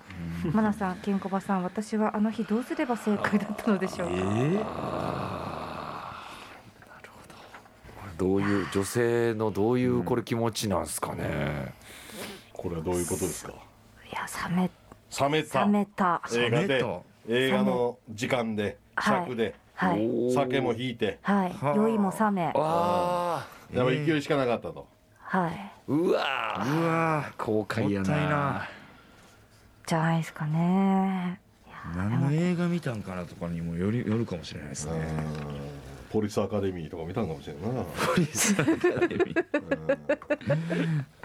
[0.53, 4.13] マナさん、ケンコバさん、私はあの日どうすれば正解だったのでしょうか？
[8.17, 8.35] ど。
[8.35, 11.73] ういう女性のどういうこれ気持ちなんですかね。
[12.53, 13.51] これはどういうことですか？
[13.51, 13.55] い
[14.13, 14.69] や、冷め、
[15.19, 15.61] 冷めた。
[15.65, 16.21] 冷めた。
[16.31, 19.21] 映画で冷めた映画の時間ではい。
[19.23, 21.17] 尺ではい、酒も引いて。
[21.23, 23.47] はい、酔いも冷め、あ。
[23.73, 24.87] やっぱ勢いしかなかったと。
[25.17, 26.81] はい、あ、うわー。
[26.81, 28.29] うわ後悔やもったいな。
[28.29, 28.69] な。
[29.87, 31.39] じゃないですかね。
[31.95, 34.93] 何の映画見たんかなとかにもよりよるかもしれないですね。
[36.11, 37.83] ポリスアカデミーとか見たんかもしれんな。
[37.83, 38.65] ポリスアカ
[39.07, 39.33] デミ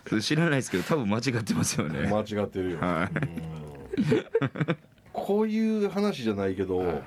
[0.09, 0.21] ー。
[0.23, 2.09] 知らないですけど多分間違ってますよね。
[2.09, 3.17] 間違ってるよ、はい。
[3.19, 4.77] うん。
[5.13, 7.03] こういう話じゃないけど、はい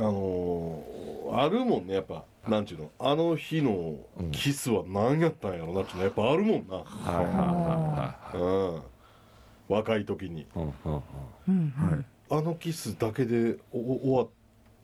[0.00, 1.00] あのー
[1.32, 3.94] あるもんねやっぱなんちゅうのあの日の
[4.32, 6.84] キスは何やったんやろなっていうのやっぱあるもんな、は
[7.22, 7.24] い
[8.34, 8.82] はいは
[9.68, 10.48] うん、若い時に。
[10.56, 12.04] うんうんはい。
[12.32, 14.28] あのキスだけでおお終わっ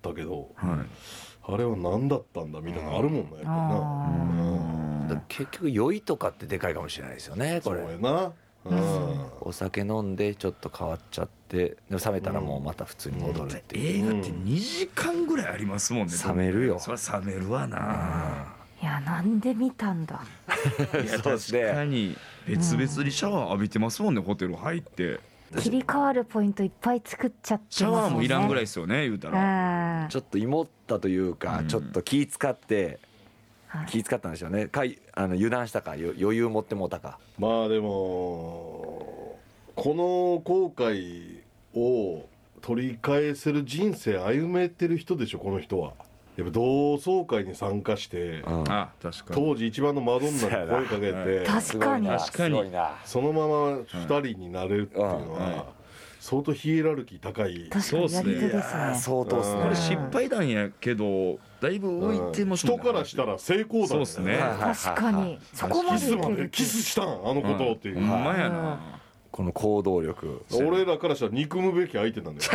[0.02, 1.52] たけどはい。
[1.52, 5.22] あれは何だったんだみたいなのあるもんなやっぱりな、うん。
[5.28, 8.32] 結局酔いとかってでかいかもしれないですよねこそうれやな、
[8.64, 16.12] うんお酒飲んでちょっと変わっちゃってでも冷めたらもうまた普通に戻るっていう、映画って2時間ぐらいありますもんね。
[16.26, 16.80] 冷めるよ。
[16.80, 18.56] そりゃ冷めるわな。
[18.82, 20.20] いや、なんで見たんだ。
[20.94, 21.60] いや そうですね。
[21.62, 22.16] 確かに。
[22.48, 25.20] 別々にシャワー浴びてますもんねホテル入って。
[25.60, 30.02] 切り替わるポイントいっぱい作っちゃってますシャワーもいらんぐらいいですよね言うたら。
[30.02, 30.08] うん。
[30.08, 31.68] ちょっと芋ったというか、うん。
[31.68, 32.98] ちょっと気使って
[33.68, 33.86] はい。
[33.86, 34.66] 気使ったんでしょうね。
[34.66, 37.20] かいあの油断したかよ余裕持ってもうたか。
[37.38, 39.15] まあでも
[39.76, 41.40] この後悔
[41.74, 42.26] を
[42.62, 45.92] 取り返せる人生歩めてる人でしょこの人は。
[46.36, 48.64] やっぱ同窓会に参加してうん。
[48.72, 49.46] あ確かに。
[49.46, 51.60] 当時一番のマドンナに声かけて確かに。
[51.60, 52.18] すごいな。
[52.18, 53.78] すごいなそのまま
[54.22, 55.32] 二人になれるっていうのうん。
[55.32, 55.66] は
[56.20, 57.68] 相当ヒエラルキー高い。
[57.70, 59.56] 確かにやり手ですあーね相当っすね。
[59.56, 64.38] うんこれ失敗談やけどだいぶ浮いてますもん人からしたら成功だそうっすね。
[64.38, 65.38] 確かに。
[65.52, 68.80] そこまキスでいけるまでキスしたんあのことっていう、ほんまやな
[69.36, 70.46] この行動力。
[70.54, 72.50] 俺らからしたら憎むべき相手なんだよ。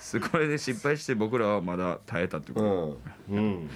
[0.00, 2.98] すこれで失敗して僕らはまだ耐えたってこ
[3.30, 3.70] うん、うん、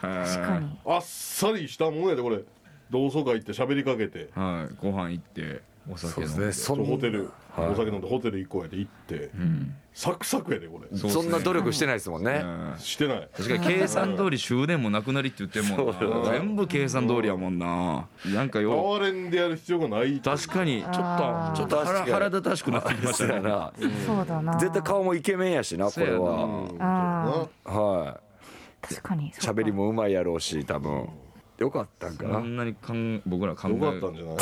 [0.00, 2.44] あっさりしたもんやでこれ。
[2.88, 4.30] 同窓会行って喋りかけて。
[4.32, 4.74] はい。
[4.80, 6.52] ご飯行ってお酒飲んで。
[6.52, 7.68] そホテル、はい。
[7.68, 9.74] お酒飲んでホテル行こうやで行って、うん。
[9.92, 10.98] サクサクやでこれ。
[10.98, 12.78] そんな努力してないですもんね、うん。
[12.78, 13.28] してない。
[13.36, 18.08] 確かに計算通り終電もなくなりって言ってんもん全部計算通りやもんな。
[18.26, 23.30] なんか変よわれんでやる必要がない確かにちょっとちょっと腹立たしくなってきましたね。
[23.30, 23.72] そうやな。
[24.06, 24.58] そうだな。
[24.58, 28.20] 絶対顔もイケメンやしなこれうはは
[28.80, 31.08] 確かにい喋りもうまいやろうし多分
[31.58, 34.32] よかったんかこなんなにかん僕ら考えよかったんじゃな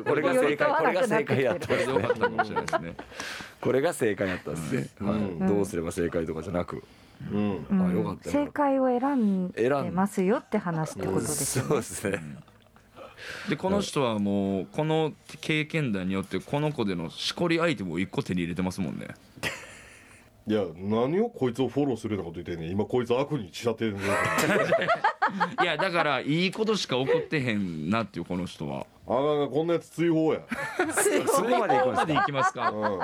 [0.00, 0.02] い？
[0.02, 1.84] これが正解これが正解やったかった
[2.18, 2.96] かもしれないですね。
[3.60, 5.14] これが正解やったんですね、はい。
[5.14, 5.46] うん。
[5.46, 6.82] どうすれば正解とかじゃなく、
[7.32, 7.66] うん。
[7.70, 7.86] うん。
[7.88, 12.20] あよかったよ正解を選んでますよって話ってことですよそうねですね、
[13.48, 19.08] でこの人はもうこの経験談によってこの子でのしこりアイテムを一個手に入れてますもんね。
[20.46, 22.72] いや何をこいつをフォローするようなこと言ってんねん。
[22.72, 24.12] 今こいつ悪に仕立てるんだよ
[25.62, 28.86] いやだからいいことしか起こってへんなっていうこの人は。
[29.06, 30.40] あががこんなやつ追放や。
[31.26, 32.70] そこまで行くんででいきますか。
[32.70, 33.00] うん。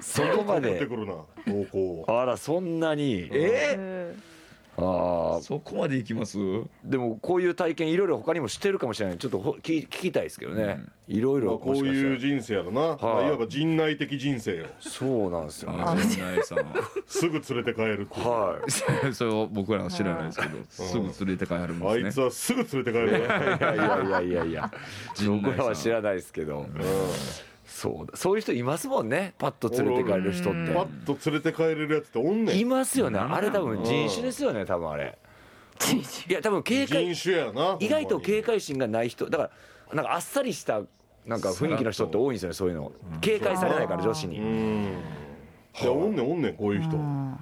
[0.00, 1.26] そこま持ってでくるな投
[1.70, 2.20] 稿を。
[2.20, 3.28] あらそんなに。
[3.32, 4.14] え？
[4.16, 4.31] あ
[4.84, 6.38] あそこまでいきます？
[6.84, 9.18] でもこういう体験いろいろ他にもしてるかもしれない。
[9.18, 10.84] ちょっとほ聞聞きたいですけどね。
[11.08, 14.66] いろいろまあこういう人生やろな、まあいわば陣内的人生よ。
[14.80, 15.82] そうなんですよね。
[15.84, 16.58] あじゃないさん
[17.06, 18.70] すぐ連れて帰るっはい。
[19.12, 23.18] それを僕らは知らないですけどすぐ連れて帰るんあいつですねはすぐ連れて帰るよ。
[23.18, 24.70] いやいやいやいや。
[25.20, 26.66] いや僕らは知らないですけど
[27.72, 28.16] そうだ。
[28.16, 29.34] そういう人いますもんね。
[29.38, 32.54] パッと連れて帰る人っパッと連れて帰れるやつっておんねん。
[32.54, 33.18] ていますよね。
[33.18, 35.18] あれ多分人種ですよね多分あれ。
[36.28, 39.28] いや多分警戒人種やな意外と警戒戒心がない人。
[39.30, 39.50] だか
[39.90, 40.82] らなんかあっさりした
[41.26, 42.92] なんか雰囲気の人って多いんですよねそういうの。
[43.20, 44.38] 警戒されないから女子に。
[44.38, 44.98] うん。
[45.80, 46.96] いやおんねんおんねんこういう人。
[46.96, 47.38] うん。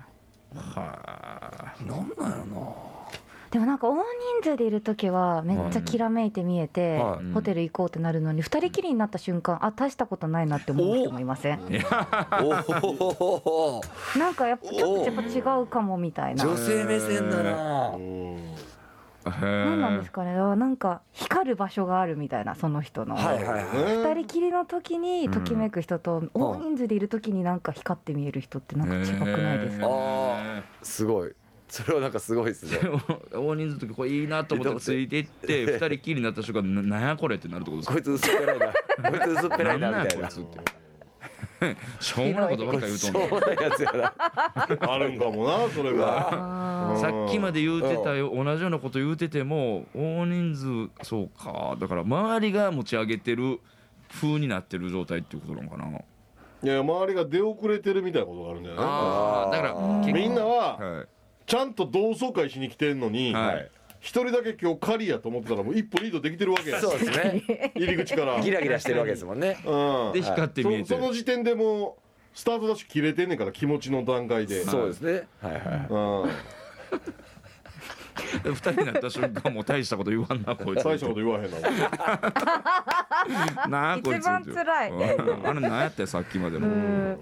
[0.54, 2.89] はなんなんやろな
[3.50, 4.04] でもなんか大人
[4.50, 7.32] 数でいる時はめっちゃきらめいて見えて、はい。
[7.32, 11.64] ホテル行こうってなるのに二人きりになった瞬間あ大したことないなって思う人もいませんお
[13.78, 13.80] お
[14.18, 16.44] なんかやっぱちょっとやっぱ違うかもみたいな。
[16.44, 17.92] 女性目線だな。
[19.24, 20.32] 何なんですかね。
[20.32, 24.14] あなんか光る場所があるみたいなその人の、はいはいはい。
[24.14, 29.86] 二人きりの時にときめく人と、大人数でいる時になんか光って見える人ってなんか違くないですか、
[30.82, 31.34] すごい
[31.70, 32.78] それはなんかすごいですね。
[33.32, 37.92] 大人数の時これいいなと思ってついていって 二人きりになった瞬間ななんやこれってなるってことですか？
[37.94, 40.28] こいつ薄っぺらいなこいつ薄っぺらいなみたいな。
[40.28, 40.80] こいつって。
[42.00, 43.28] しょうもないことばっかり言うとんねん。
[43.28, 44.14] しょうもないやつやな。
[44.92, 46.92] あるんかもなそれが。
[46.94, 51.76] あさっきまで言うてたよ同じようなこと言うてても大人数そうか。
[51.78, 53.60] だから周りが持ち上げてる
[54.10, 55.86] 風になってる状態っていうことなのかな。
[56.62, 58.84] いや周りが出遅れてるみたいなことがあるんじゃない？
[58.84, 61.06] ああだから結構みんなははい
[61.50, 63.68] ちゃんと同窓会しに来てんのにはい。
[63.98, 66.80] 一人だけ今日狩りやと思ってたらもう一歩リードできてるわけや。
[66.80, 67.72] そうですね。
[67.74, 68.40] 入り口から。
[68.40, 69.58] ギラギラしてるわけですもんね。
[69.66, 70.12] うん。
[70.12, 74.62] で光って見えてそその時点でもうスタートダッシュ切れてんねんから気持ちの段階で。
[74.64, 75.26] そうですね。
[75.42, 75.62] はいはい
[78.46, 78.54] うん。
[78.54, 80.84] 二人になった瞬間もう大したこと言わんなこいつ。
[80.84, 81.58] 大したこと言わへんな
[83.68, 84.18] なあこいつ。
[84.18, 84.90] 一番辛い。
[84.92, 85.02] うん。
[85.46, 86.68] あれ何やったよさっきまでの。
[86.68, 87.18] うん。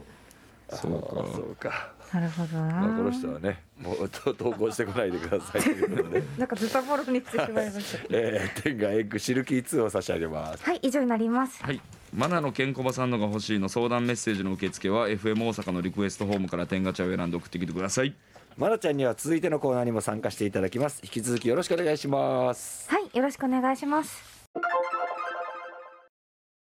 [0.69, 1.09] そうか。
[1.35, 5.63] そうかなるほどな、まあこの人はねもうと 投稿してこないでください。
[5.63, 8.05] ということでなんかズタボロにしてしまいました。
[8.11, 10.65] えー、天がエッグシルキー2を差し上げます。
[10.65, 11.63] はい以上になります。
[11.63, 11.81] はい。
[12.15, 18.15] マナのケンコバさんのが欲しいの相談メッセージの受付は FM 大阪のリクエストホームから天ガチャを選んで送ってきてください。
[18.57, 21.01] まなちゃんには続いてのコーナーにも参加していただきます。
[21.05, 22.91] 引き続きよろしくお願いします。
[22.91, 24.49] はいよろしくお願いします。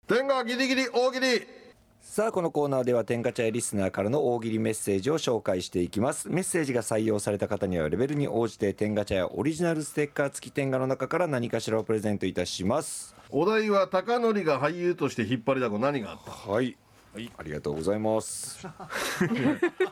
[0.07, 1.64] 天がギリギリ大喜利
[2.07, 6.29] さあこのコーナーでは天下茶屋リスナーからの大喜利メッセージを紹介していきます。
[6.29, 13.17] メッセージが採用された方にはレベルに応じて天下茶屋オリジナルステッカー付き天下の中から何かしらをプレゼントいたします。
[13.31, 16.53] お題は高則が俳優として引っ張りだこ何があった？
[16.53, 16.77] はい、
[17.17, 18.65] ありがとうございます。
[18.65, 18.87] あ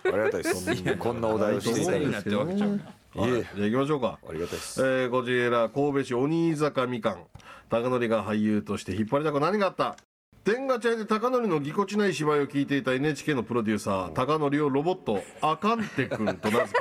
[0.04, 2.06] りがたいですこんなお題をしていただいて。
[2.06, 2.80] になってるわけちゃう
[3.14, 4.18] はいじゃあ行きましょうか。
[4.28, 4.80] ありがたいです。
[4.80, 7.24] えー、こちら神戸市鬼坂みかん。
[7.68, 9.96] 高則が俳優として引っ張りだこ何があった？
[10.44, 16.78] 天下茶屋で高則のぎこちない芝居を聞いていた NHK のプロデューサー高則をロボットアカンテ君と名付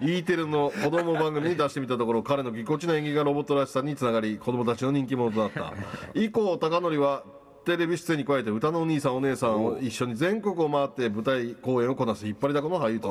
[0.00, 5.72] け E テレの子供番組に出してみたところ彼のぎこちない演技がロボットらしさにつながり子供たちの人気者となった。
[6.12, 7.24] 以降高則は
[7.64, 13.08] テレビ出演に加えて歌のお兄さんお姉さんを一緒に全国を回って舞台公演をこなす引っ張りだこの俳優と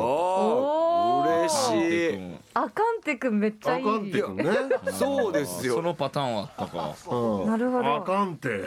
[1.26, 2.36] 嬉しい。
[2.54, 4.46] あかんてくんめっちゃいいカンテ君ね。
[4.94, 5.76] そうですよ。
[5.76, 6.96] そのパターンはあったか。
[7.10, 7.48] うん。
[7.48, 7.96] なるほど。
[7.96, 8.66] アカンテ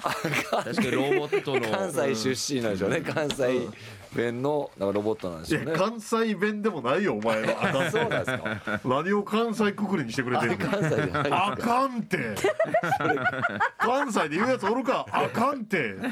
[0.00, 1.68] 確かにロボットの。
[1.70, 3.00] 関西出身なんでしょうね。
[3.00, 3.68] 関西
[4.14, 5.72] 弁のなんかロボットなんでいしょうね。
[5.72, 8.80] や関西弁でもないよお前のあかんそうなんですか？
[8.84, 10.58] 何を関西くくりにしてくれてるの？
[10.58, 12.18] 関西じゃないあかんて。
[13.78, 15.06] 関西で言うやつおるか？
[15.10, 15.94] あかんて。
[15.94, 16.08] って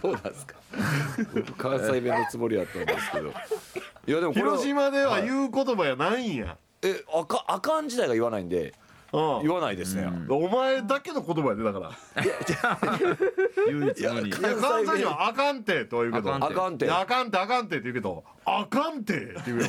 [0.00, 0.54] そうなんですか。
[1.34, 3.32] 僕関西弁のつもりやったんですけど。
[4.06, 8.72] いやでも広島では言う言葉やないんや、えあかあかん自体が言わないんでうん
[9.12, 11.90] 言わないですね、お前だけの言葉やでだから。
[13.68, 14.28] 唯一無二。
[14.28, 15.06] いや関西人。
[15.06, 16.34] はあかんてとは言うけど。
[16.34, 16.86] あかんて。
[16.86, 19.66] いやあかんてあかんてって言うけどあかんてって言うよ。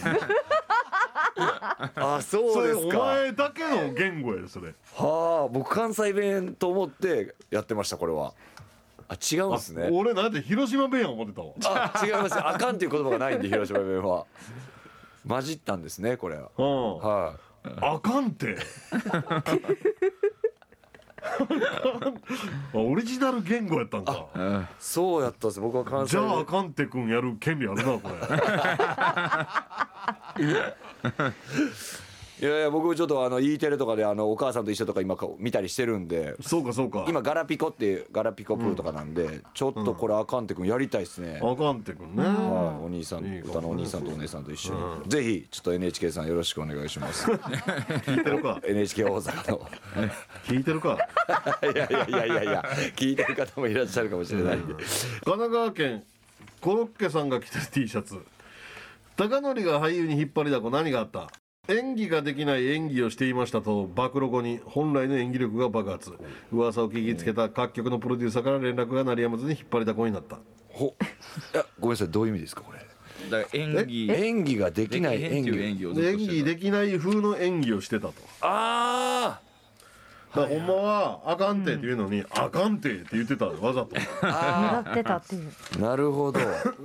[1.95, 2.99] あそそうですか。
[2.99, 4.73] 前だけの言語やでそれ。
[4.95, 8.33] はあ僕関西弁と思ってやってましたこれは。
[9.09, 9.89] あ違うんですね。
[9.91, 11.91] 俺なんて広島弁や思ってたわ。
[11.93, 12.35] あ違います。
[12.35, 14.25] あかんっていう言葉がないんで広島弁は。
[15.27, 16.35] 混じったんですねこれ。
[16.35, 16.97] はうん。
[16.99, 17.33] は
[17.81, 18.57] あかんて。
[22.73, 24.27] あオリジナル言語やったんか。
[24.79, 28.15] そうやったんです僕は関西じゃああ弁かんてくんやる権利あるなこれ
[32.43, 37.05] いやいや僕ちょっとあの E テレとかであのお母さんと一緒とか今見たりしてるんでそうかそうか。
[37.07, 42.21] 今ガラピコっていうガラピコプーとかなんで、ちょっとこれあかんってくんやりたいですね、あかんてくんね。
[42.21, 44.73] はい、お兄さん歌のお兄さんとお姉さんと一緒
[45.05, 47.31] に、ぜひちょっと NHK さんよろしくお願いします。
[47.31, 49.69] 聞いてるか？NHK 大阪の。
[50.45, 50.97] 聞いてるか？
[51.63, 52.65] いやいやいやいやいや
[52.97, 54.83] 聞いてる方もいらっしゃるかもしれないんで、神
[55.23, 56.03] 奈川県
[56.59, 58.19] コロッケさんが着てる T シャツ。
[59.15, 61.29] 高則が俳優に引っ張りだこ何があった？
[61.69, 66.11] 演技ができない演技をしていましたと暴露後に本来の演技力が爆発。
[66.51, 70.39] 噂を聞きつけた各局のプロデューサーから連絡が鳴りやまずに引っ張りだこになった。
[70.67, 70.93] ほ
[71.53, 72.79] いやごめんなさいどういう意味ですかこれ？
[73.29, 74.11] だから演技。
[74.11, 76.33] 演技ができない演できへんっていう演技技をずっとしてた。
[76.33, 78.13] 演技できない風の演技をしてたと。
[78.41, 79.39] あ
[80.35, 83.95] だからほんまは「あかんて」って言うのに「あかんて」って言ってたわざと。
[83.95, 85.51] 狙ってたっていう。
[85.77, 86.41] あなるほど。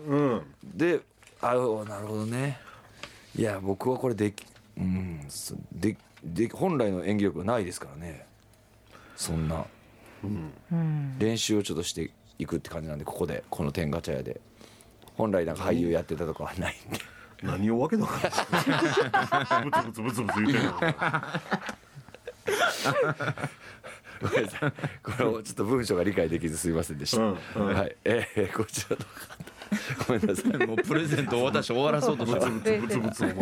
[0.07, 0.43] うん。
[0.63, 1.01] で
[1.41, 2.61] あなるほどね。
[3.37, 4.45] いや僕はこれでき
[4.79, 5.25] うん。
[5.29, 8.27] そでで本来の演技力がないですからね。
[9.17, 9.65] そんな。
[10.71, 11.19] うん。
[11.19, 13.45] 練習をちょっとしていくって感じなんでここで。
[13.51, 14.41] この天ガチャ屋で。
[15.15, 16.99] 本来なんか俳優やってたとかはないんで。
[17.43, 18.29] 何をわけのわか
[19.51, 20.73] らんブツブツブツブツ言ってんの。
[24.21, 24.73] ごめんなさい。
[25.03, 27.75] これをちょっと文章が理解できずすいませんでした、うんうん。
[27.75, 27.97] はい。
[28.05, 29.58] えー、こちらの方
[30.07, 30.67] ごめんなさい。
[30.67, 32.39] もうプレゼントを渡して終わらそうとした。
[32.49, 33.37] ブツブツブツ神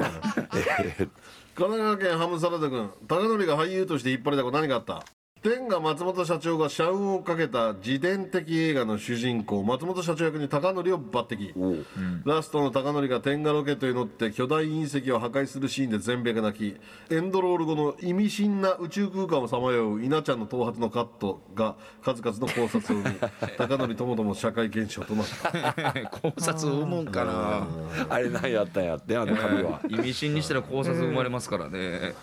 [1.55, 5.03] 奈川県ハムサラダ君高則が俳優として引っ張りだこ何があった？
[5.43, 11.85] 天が松本社長が社運をかけた自伝的映画の主人公松本社長役に高則を抜擢。
[12.25, 23.17] ラストの高則が天下ロケットに乗って巨大隕石を破壊するシーンで全米が泣きエンドロール後の意味深な宇宙空間をさまよう稲ちゃんの頭髪のカットが数々の考察を生み
[23.57, 26.11] 高則ともとも社会現象となった。
[26.11, 27.69] 考察を生むんかな？
[28.09, 29.81] あれ何やったんやってあの紙は。
[29.89, 32.15] 意味深にしたら考察生まれますからね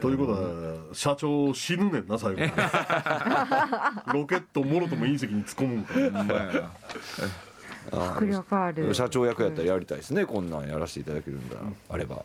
[0.00, 2.40] ということは社長死ぬねんな最後
[4.12, 6.70] ロケットもろとも隕石に突っ込むんか。
[7.90, 8.94] 迫力ある。
[8.94, 10.24] 社長役やったらやりたいですね。
[10.24, 11.56] こんなんやらせていただけるんだ
[11.88, 12.22] あれば、は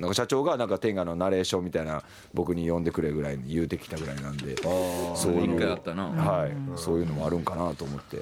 [0.00, 2.02] なんか社長がなんか天下のナレーションみたいな
[2.34, 4.56] 僕に呼んでくれぐらいに言うてきたぐらいなんで。
[4.56, 6.04] そういう一の回あったな。
[6.08, 8.18] はい、そういうのもあるんかなと思って、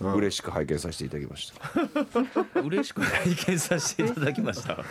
[0.00, 1.52] 嬉しく拝見させていただきまし
[2.54, 2.60] た。
[2.60, 4.74] 嬉しく拝見させていただきました。
[4.74, 4.84] は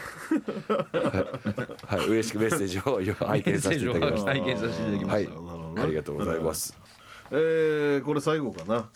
[2.03, 2.81] い嬉しくメッセージを
[3.25, 4.31] 拝見させていただきました。
[4.31, 5.23] 拝見させていただきまはい。
[5.25, 5.29] し
[5.75, 6.77] たありがとうございます。
[7.31, 8.89] えー、これ最後かな。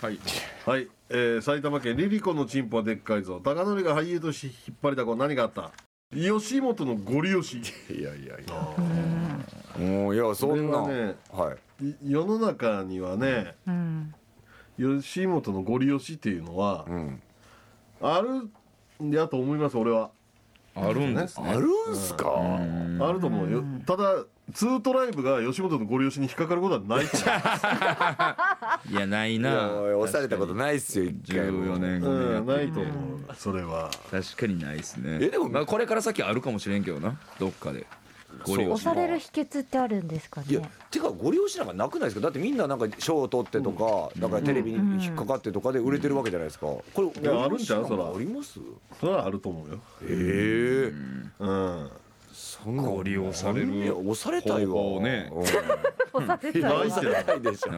[0.00, 0.18] はい。
[0.66, 3.40] はい、えー、埼玉県リリコのチンポはでっかいぞ。
[3.44, 5.14] 高則が俳優として引っ張りだこ。
[5.16, 5.70] 何があった？
[6.12, 7.58] 吉本のゴリ押し。
[7.92, 9.86] いやいやいや。
[9.86, 10.78] もういやそんな。
[10.78, 11.86] これはねはい。
[11.86, 14.14] い世の中にはねうん
[14.80, 17.20] 吉本のゴリ押しっていうのは、ん
[18.00, 18.48] ある
[19.04, 20.10] んやと思います俺は。
[20.74, 21.50] あるんですね。
[21.50, 22.30] あるんすか、
[23.00, 23.64] あると思うよ。
[23.86, 24.24] ただ
[24.54, 27.16] ツートライブが吉本のゴリ押しに引っかかることはないと
[28.90, 31.76] いやないいやな押されたことないっすよ一回も。
[31.76, 33.90] 14年思う、うん、後にやってないと思うそれは。
[34.10, 35.18] 確かにないですね。
[35.20, 37.86] えでもまあこれから先あるかもしれんけどなどっかで
[38.46, 42.22] 押される秘訣ってあるんですかいやねてかゴリ押しなんかなくないですか？
[42.22, 44.30] だってみんななんか賞を取ってとか、なん。
[44.30, 46.66] かテレビに引っかかってとかで売れてるわけじゃないですか。
[46.66, 48.04] これいやあるんちゃんかそら。
[48.06, 48.58] あります？
[49.00, 49.78] それはあると思うよ。
[50.02, 50.92] ええ。
[51.40, 51.90] うん。
[52.32, 52.82] そんな。
[52.82, 54.72] ゴリ押される押されたいわ。
[54.72, 55.30] 方法ね。
[55.32, 55.42] うん。
[56.22, 56.90] 押されたないって。
[56.90, 57.72] 押されたいでしょ。
[57.72, 57.76] い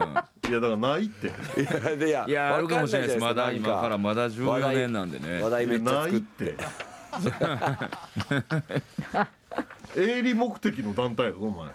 [0.53, 1.27] やだからないって。
[1.27, 1.31] い
[1.65, 3.21] やでいやいやあるかもしれないです。
[3.21, 5.43] まだ今からまだ14年なんでね。
[5.43, 6.57] 話題めっちゃないっ作ってて
[9.97, 11.71] 営利目的の団体やぞお前。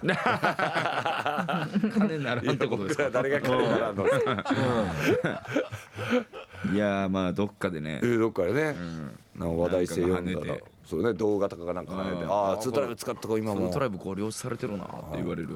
[1.91, 3.09] 金ならんってことですか？
[3.11, 4.05] 誰が金ならんの？
[4.05, 4.09] い
[6.77, 7.99] やーまあどっかでね。
[8.01, 8.75] えーどっかでね、
[9.35, 13.61] なんか話題性読んだらそうね動画とかがなんか跳ねてうんああツートライブ使った子今も。
[13.61, 15.49] ツートライブゴリ押しされてるなって言われる。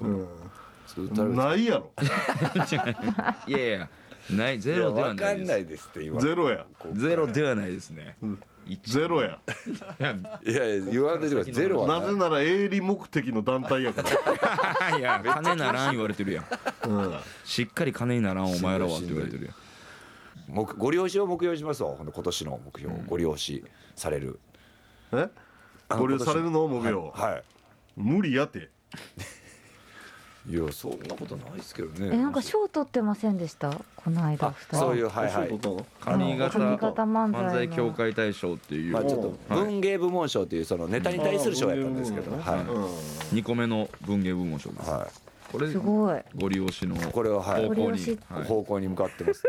[0.87, 1.35] ツートライブ。
[1.37, 1.91] ないやろ。
[3.47, 3.89] いやいや
[4.35, 6.21] ないゼロではわかんないですないですって今。
[6.21, 6.65] ゼロや。
[6.93, 8.15] ゼロではないですね。
[8.83, 9.39] ゼロや。
[10.45, 11.53] いやいや言わんでください。
[11.53, 14.97] ゼロはなぜなら営利目的の団体やから。
[14.97, 16.45] いや金ならん言われてるやん。
[16.87, 17.19] うん。
[17.43, 19.55] しっかり金にならんお前らはって言われてるやん。
[20.47, 21.95] 目ご利用しを目標にしますわ。
[21.95, 23.63] ほんで今年の目標、ご利用し
[23.95, 24.39] される。
[25.13, 25.29] え？
[25.89, 27.09] あのこれされるの目標。
[27.09, 27.41] はい、は
[27.95, 28.69] 無理やて
[30.49, 32.09] い、いやそんなことないですけどね。
[32.13, 33.71] えなんか賞取ってませんでした？
[33.95, 35.33] この間あ二人そういうはいはい。
[35.33, 38.93] そういうこ上方上方漫才協会大賞っていう。
[38.93, 39.63] まあちょっとはい。
[39.65, 42.85] 文芸部門賞というそのネタに対する賞やったんですけど、あはい、とうん。
[42.85, 44.89] 2個目の文芸部門賞です。
[44.89, 45.07] は
[45.51, 46.19] これすごい。
[46.35, 47.67] ご利用しのこれははい。
[47.67, 48.19] 方向に。
[48.45, 49.43] 方向に向かってます、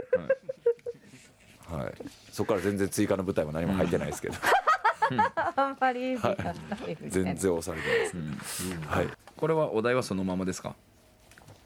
[1.71, 1.93] はい。
[2.31, 4.35] そこから全然追加の舞台も何も入ってないですけど、
[5.19, 6.53] あんまり意味がな
[6.89, 9.09] い全然押されてます、はい。
[9.37, 10.75] これはお題はそのままですか？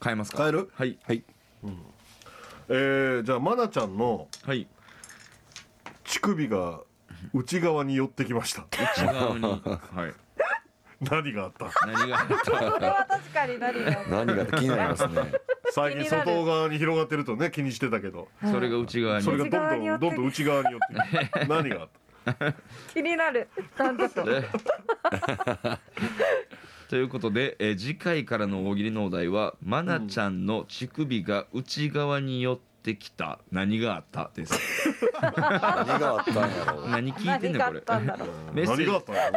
[0.02, 0.38] 変えますか？
[0.38, 0.70] 変える？
[0.74, 0.98] はい。
[1.06, 1.24] はい。
[2.68, 4.66] えーじゃあ愛菜ちゃんのはい。
[6.04, 6.80] 乳首が
[7.32, 8.64] 内側に寄ってきました。
[8.70, 9.42] 内側に。
[9.42, 9.58] は
[10.08, 10.14] い。
[11.00, 11.70] 何があった？
[11.86, 12.70] 何があった？
[12.72, 15.32] これは確かに何が何が気になりますね
[15.70, 18.28] 最近気になる外側に広がってるとね気にしてたけど。
[18.50, 19.24] それが内側に。
[19.24, 20.80] それがどんどんどんどん内側に寄っ
[21.20, 22.00] てくる 何があった？
[22.92, 23.48] 気になる。
[23.78, 24.24] なんだと
[26.88, 33.40] ということで、えー次回からの大喜利のお題は「まなちゃんの乳首が内側に寄ってきた。
[33.50, 34.54] 何があった?」です。
[35.20, 36.88] 何があったんやろう。
[36.88, 37.80] 何聞いてんねんこれ。
[37.80, 38.28] 何があったんだろう。
[38.54, 38.82] メッセージ。
[38.84, 39.30] 何があったんや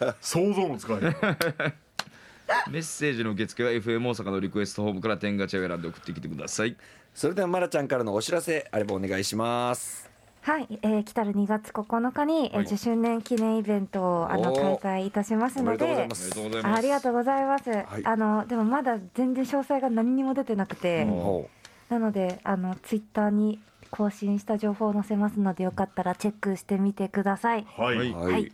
[0.00, 1.00] ろな想像もつかへん
[2.70, 6.76] メッセージの受付は FM 大阪のリクエストホームから天ガチャを選んで送ってきてください。
[7.14, 10.13] それではまなちゃんからのお知らせあればお願いします
[10.44, 12.66] はい、えー、来たる2月9日に、えーはい。
[12.66, 16.74] 10周年記念イベントをあの開催いたしますのおめでとうございでます。
[16.76, 18.04] ありがとうございますありがとうございます、い。
[18.04, 21.48] あのでもまだ全然詳細が何にも出てなくて、ほ
[21.88, 23.58] なのであのツイッターに
[23.90, 27.66] 更新した情報を載せますのでよかったらチェックしてみてください。
[27.78, 28.12] はい。
[28.12, 28.52] はい。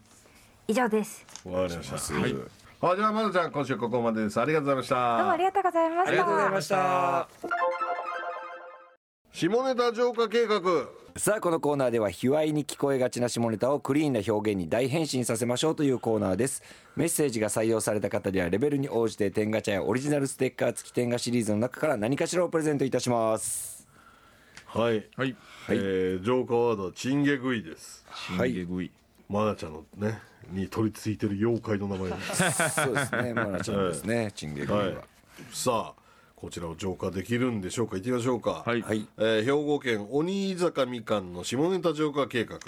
[0.69, 1.27] 以上です。
[1.43, 2.21] かりました。
[2.21, 2.35] はい。
[2.83, 4.41] あじゃあまなちゃん今週ここまでです。
[4.41, 5.17] ありがとうございました。
[5.19, 6.09] どうもありがとうございました。
[6.09, 8.10] ありがとうございました
[9.33, 10.61] 下ネタ浄化計画。
[11.17, 16.63] さあこのコーナーでは卑猥に聞こえがちな下ネタをクリーンな表現に大変身させましょうというコーナーです。
[16.97, 23.87] メッセージが採用された方にはレベルに応じて天ガチャやオリジナルステッカー付き天ガシリーズの中から何かしらをプレゼントいたします。
[24.67, 25.37] はい、はい。
[25.69, 28.05] えー、浄化ワードはチンゲグイです。
[28.27, 28.91] チンゲグイ。
[29.29, 30.19] まなちゃんのね
[30.51, 32.61] に取り付いてる妖怪の名前です。
[32.83, 33.33] そうですね。
[33.33, 34.85] マナちゃんですねチンゲグイは。
[34.85, 34.95] はい。
[35.53, 36.00] さあ
[36.41, 37.97] こちらを浄化できるんでしょうか？
[37.97, 38.63] 行ってみましょうか。
[38.65, 38.81] はい。
[38.81, 39.07] はい。
[39.19, 42.59] えー兵庫県鬼居坂みかんの下ネタ浄化計画。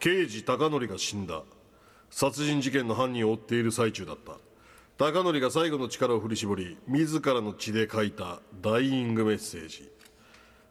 [0.00, 1.42] 刑事高則が死んだ。
[2.10, 4.32] 殺人事件の犯人を追っている最中だった。
[4.98, 9.88] 高則が最後の力を振り絞り自らの血で書いたダイイングメッセージ。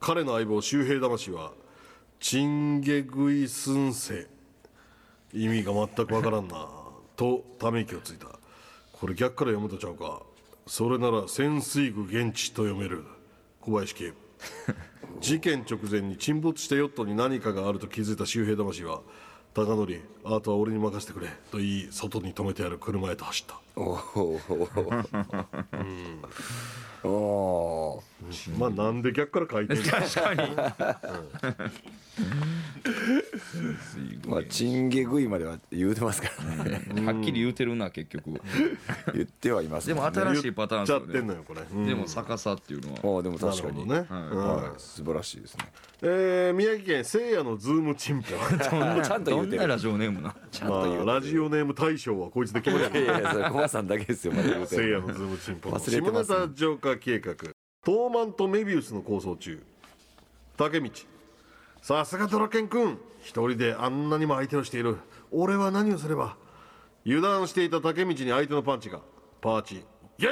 [0.01, 1.53] 彼の相棒周平魂は
[2.20, 4.28] チンゲグイスンセ。
[5.34, 6.68] 意味が全くわからんな。
[7.16, 8.28] とため息をついた。
[8.91, 10.24] これ逆から読むとちゃうか
[10.70, 13.03] それなら潜水具現地と読める。
[13.59, 14.15] 小林警部。
[15.20, 19.01] 事件直前に沈没したヨットに何かがあると気づいた周平魂は
[19.55, 24.39] 高則あとは俺に任せてくれと言い外に止めてある車へと走ったおお
[27.01, 27.09] お
[28.01, 28.03] お
[28.57, 29.84] まあなんで逆から書いてんの？
[29.84, 30.55] 確かに。
[34.27, 37.05] まあチンゲ食いまでは言うてますからね。
[37.05, 38.41] はっきり言うてるな結局
[39.13, 41.88] 言ってはいますでも新しいパターンちゃってんのよこれ、うん。
[41.88, 43.17] でも逆さっていうのは。
[43.17, 44.82] ああでも確かにほどね、はい。
[44.82, 45.71] 素晴らしいですね。
[46.01, 48.27] えー宮城県せいやのズームチンポ
[48.61, 49.67] ちゃんと言うてる。
[49.67, 51.05] ラジオネームなちゃんと言うてる。
[51.05, 54.65] まあ、ラジオネーム大賞はこいつで決まるいやいやそれコバさんだけですよまだ言の。
[54.65, 57.36] ズームチンポ忘れてます下ネタ浄化計画。
[57.86, 59.61] 東マンとメビウスの構想中。
[60.57, 60.89] 竹道。
[61.82, 62.99] さすがドラケン君。
[63.22, 64.97] 一人であんなにも相手をしている。
[65.32, 66.36] 俺は何をすれば。
[67.05, 68.99] 油断していた竹道に相手のパンチが。
[69.41, 69.76] パーチ。
[69.76, 70.28] イエ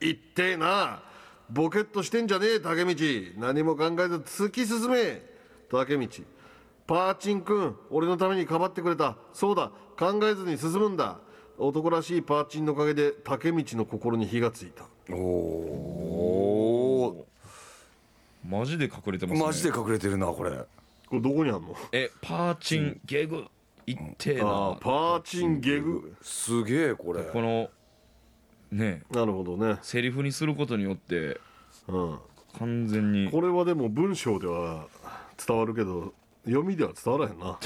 [0.00, 1.02] ーいってえな。
[1.50, 2.94] ボケっとしてんじゃねえ竹道。
[3.36, 5.22] 何も考えず突き進め。
[5.70, 6.08] 竹道。
[6.86, 7.76] パーチン君。
[7.90, 9.16] 俺のためにかばってくれた。
[9.32, 9.70] そうだ。
[9.98, 11.18] 考えずに進むんだ
[11.58, 14.84] 男らしいパーチンのおかげで竹道の心に火がついた。
[15.12, 17.26] おお
[18.46, 19.46] マジで隠れてますね。
[19.46, 20.52] マジで隠れてるなこれ。
[20.52, 21.74] これどこにあんの？
[21.92, 23.44] えパーチンゲグ
[23.86, 26.14] いってえあなーパーチンゲグ。
[26.22, 27.24] すげえこれ。
[27.24, 27.68] この
[28.70, 29.02] ね。
[29.10, 31.40] なるほどね、セリフにすることによって
[31.88, 32.18] うん、
[32.58, 33.30] 完全に。
[33.30, 34.86] これはでも文章では
[35.44, 36.12] 伝わるけど
[36.48, 37.58] 読みでは伝わらへんな。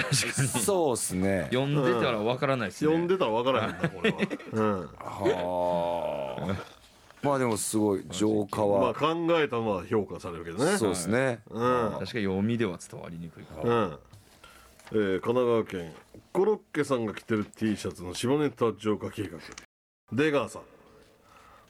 [0.65, 1.49] そうっすね。
[1.53, 2.91] 読んでたらわからないですね。
[2.91, 4.19] 読んでたら分からへんなこれは、
[4.53, 6.83] うん、はあ。
[7.23, 10.77] まあでもすごい浄化まあは考えたのは評価されるけどね。
[10.77, 11.41] そうですね。
[11.51, 11.91] うん。
[11.93, 13.63] 確か読みでは伝わりにくいか。
[13.63, 13.99] らうん。
[14.91, 15.95] えー、神奈川県
[16.33, 19.39] コロッケさんが着てる T シャツの下ネタ浄化計画。
[20.11, 20.63] 出川さん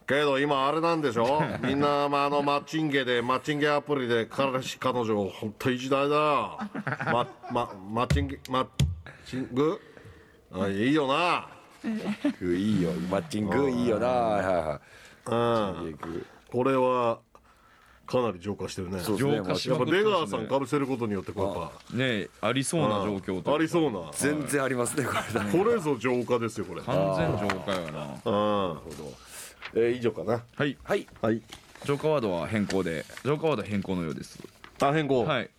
[0.06, 1.42] けど今あれなんでしょ？
[1.62, 6.58] みんな、まあ、あのマッチンゲでマッチンゲアプリで彼氏彼女本当いい時代だよ
[7.06, 8.66] ままマッチンゲマッ
[9.26, 9.80] チング？
[10.54, 11.48] あいいよな。
[12.42, 12.90] いいよ。
[13.10, 14.06] マッチングいいよな。
[14.06, 14.80] はいは
[15.90, 15.94] い。
[16.50, 17.18] これは
[18.06, 19.00] かなり浄化してるね。
[19.16, 21.96] 浄化しやっぱ出川さんかぶせることによってこれやっぱ。
[21.96, 24.10] ねありそうな状況とありそうな。
[24.12, 25.32] 全然ありますねこれ。
[25.32, 26.82] だこれぞ浄化ですよこれ。
[26.82, 28.06] 完全浄化やな。
[28.24, 28.78] うん
[29.74, 30.44] えー、以上かな。
[30.54, 30.76] はい。
[30.82, 31.06] はい。
[31.20, 31.42] はい。
[31.84, 34.38] 浄化ワードは変更で浄化ワードは変更のようです。
[34.80, 35.24] あ変更。
[35.24, 35.50] はい、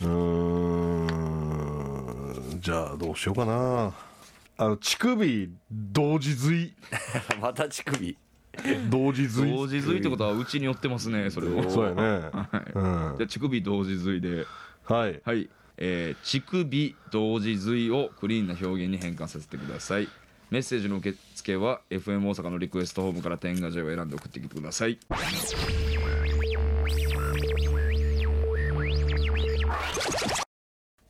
[0.00, 0.08] うー
[2.56, 2.60] ん。
[2.60, 3.92] じゃあどうしようかな。
[4.56, 6.74] あの乳首同時髄。
[7.40, 8.16] また乳首。
[8.90, 9.50] 同時髄。
[9.50, 11.68] 同時髄ってことはうちに寄ってますねそれを。
[11.68, 12.02] そうやね。
[12.74, 13.14] うん。
[13.18, 14.46] じゃあ乳首同時髄で。
[14.84, 15.20] はい。
[15.24, 20.08] はい、えー、乳首同時髄をクリーンな表現に変換させてください
[20.52, 24.98] メッセージの受付は FM 大阪のリクエストホームから天下寺を選んで送ってきてください。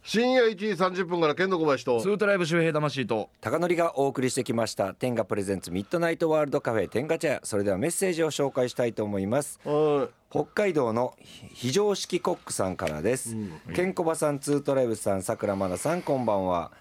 [0.05, 7.41] 深夜1時30分から剣の小林とツートライブ周平魂と高典がお送りしてきました天下プレゼンツミッドナイトワールドカフェ天下茶屋。
[7.43, 9.59] それではメッセージを紹介したいと思います。
[9.65, 11.15] は北海道の
[11.53, 13.37] 非常識コックさんからです、
[13.75, 16.73] ケンコバさんツートライブさん紗倉まなさんこんばんは、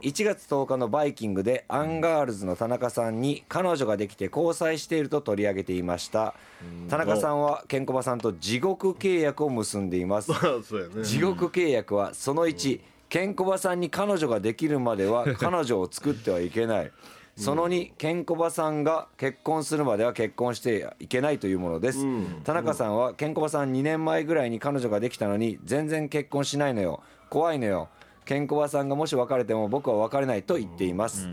[0.00, 6.34] 1月10日のバイキングでアンガールズの田中さんに彼女ができて交際していると取り上げていました、
[6.88, 10.32] 田中さんはケンコバさんと地獄契約を結んでいます。
[10.96, 11.04] ね。
[11.04, 12.80] 地獄契約はその1
[13.10, 16.92] ケンコバさんに彼女ができるまでは彼女を作ってはいけない
[17.38, 22.04] その2ケンコバさんが結婚するまでは結婚してはいけないというものです、
[22.42, 27.00] 田中さんはケンコバさん2年前ぐらいに彼女ができたのに全然結婚しないのよ。
[27.30, 27.88] 怖いのよ
[28.28, 31.30] ケンコバさんがもし別れても僕は別れないと言っています、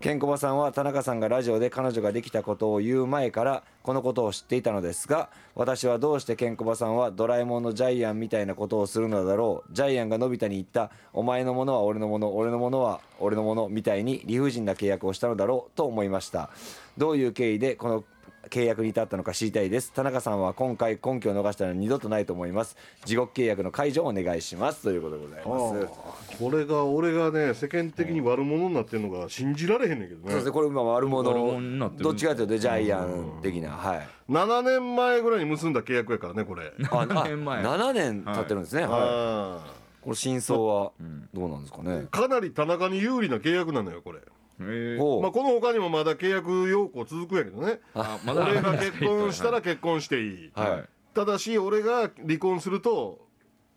[0.00, 9.74] ケンコバさんは田中さんがラジオで彼女ができたことを言う前からこのことを知っていたのですが私はどうしてケンコバさんはドラえもんのジャイアンみたいなことをするのだろう。
[9.74, 16.48] ジャイアンがのび太に言った「お前のものは俺のもの俺のものは俺のもの」みたいに理不尽な契約をしたのだろうと思いました。
[16.96, 18.04] どういう経緯でこの
[18.50, 19.92] 契約に至ったのか知りたいです。
[19.92, 22.76] 田中さんは今回根拠を逃したのは二度とないと思います。
[23.04, 24.82] 地獄契約の解除をお願いします。
[24.82, 26.38] ということでございます。
[26.38, 30.26] これが俺がね世間的に悪者になってるのが信じられへんねんけどね。
[30.26, 30.52] そうですね。
[30.52, 34.08] これまあ悪者どっちかというとジャイアン的なはい。
[34.28, 36.72] 7年前ぐらいに結んだ契約やからねこれ。
[36.90, 37.62] あ7年前。
[37.62, 38.82] 7年経ってるんですね。
[38.82, 38.90] はい。
[38.92, 40.92] あこれ真相は
[41.34, 41.90] どうなんですかね。
[41.90, 44.20] ーかなり田中に有利な契約なのよこれ
[44.60, 47.80] まあこの他にもまだ契約要項続くんやけどね。
[47.94, 50.50] あまだ俺が結婚したら結婚していい。
[50.54, 50.84] は
[51.14, 53.26] ただし俺が離婚すると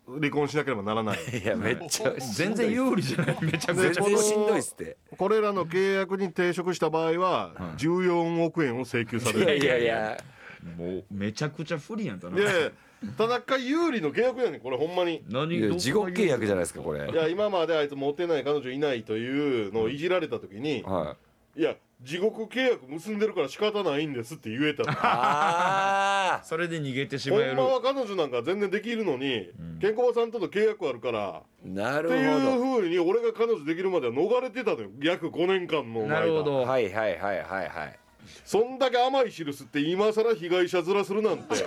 [0.06, 1.20] 離婚しなければならない。
[1.34, 3.38] い いやめっちゃ全然有利じゃない。
[3.42, 4.98] めちゃくちゃしんどいっすって。
[5.18, 9.58] これらの契約に抵触した場合は14億円を請求される。
[9.58, 10.18] いやいやいや。
[10.78, 12.72] もうめちゃくちゃ不利やんたいやいや
[13.18, 15.24] 田中有利の契約やねんこれほんまに。
[15.30, 15.58] 何？
[15.58, 17.10] いや地獄契約じゃないですかこれ。
[17.10, 21.16] いや今まであいつモテない彼女いないというのをいじられた時には
[21.56, 21.62] い。
[21.62, 24.92] や地獄契約結んでるから仕方ないんですって言えたの。
[25.02, 27.56] あそれで逃げてしまえる。
[27.56, 36.58] ほんまは彼女なんか全然できるのに、ケンコバさんとの契約あるからーなるっていうほふうに俺が彼女できるまでは逃れてたのよ約5年間の間なるほどど。
[36.62, 38.00] はいはいはいはいはい。
[38.46, 41.56] そんだけ甘い印って今更被害者面するなんて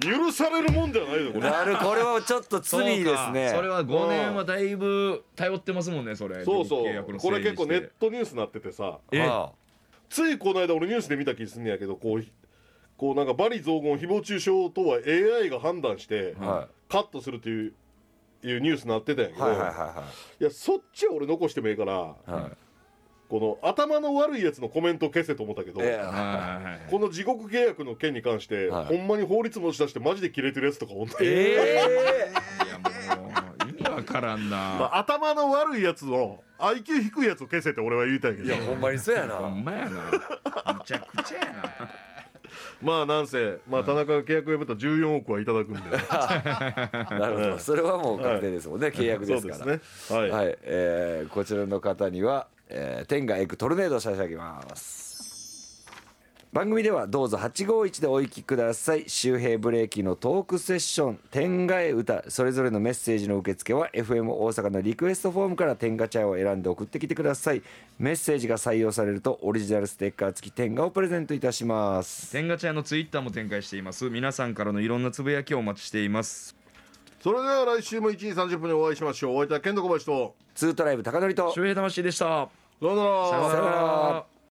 [0.00, 1.50] 許されるもんじゃないのこれ。
[1.50, 3.52] なるこれはちょっと罪ですね。
[3.54, 6.44] それは5年はだいぶ頼ってますもんねそれ。
[6.44, 7.18] そうそう。
[7.18, 8.98] これ結構ネットニュースになっててさ。
[10.08, 12.24] ついこの間俺ニュースで見た気すんねやけどこう
[12.96, 16.36] こうなんか罵詈雑言誹謗中傷とは AI が判断して
[16.88, 17.72] カットするっていう
[18.44, 20.04] いうニュースになってたんやけど、いはいはいは
[20.38, 20.44] い。
[20.44, 22.65] やそっちは俺残してもいいからいはい
[23.28, 25.80] この頭の悪いやつのコメント消せと思ったけど、
[26.90, 28.84] この地獄契約の件に関して、はい。
[28.86, 31.90] ほんまに法律持ち出してマジで切れてるやつとかおんえ
[32.64, 32.68] い
[33.08, 33.28] やも
[33.66, 38.44] う意味わからんまなあ頭の悪いやつを IQ 低いやつを消せって俺は言いたいけど。
[38.44, 40.74] いやほんまにそうやほなんまやな。
[40.74, 42.06] むちゃくちゃやな。
[42.82, 45.80] まあなんせ、まあ、田中が契約を破ったら14億はいただくんで。
[47.18, 47.58] なるほど。
[47.58, 49.58] それはもう確定ですもんね契約ですから。
[49.58, 50.18] そうですね。
[50.18, 55.06] はい、はい、えーこちらの方には、えー、天がエクトルネードを差し上げます。
[56.56, 59.04] 番組ではどうぞ851でお行きください。
[59.08, 67.62] 周平ブレーキのトークセッション天がえ歌それぞれのメッセージの受付は FM 大阪のリクエストフォームから天が茶を選んで送ってきてください。
[67.98, 72.32] メッセージが採用されるとオリジナルステッカー付き天がをプレゼントいたします。
[72.32, 74.08] 天ガチャのツイッターも展開しています。
[74.08, 76.55] 皆さんからのいろんなつぶやきをお待ちしています。
[77.26, 79.34] それでは来週も1時30分にお会いしましょう。
[79.34, 80.36] お相手は健人小林と。
[80.54, 81.50] ツートライブ高典と。
[81.52, 82.24] 周平魂でした。
[82.24, 82.48] さ
[82.80, 83.28] よなら。
[83.30, 84.35] さよなら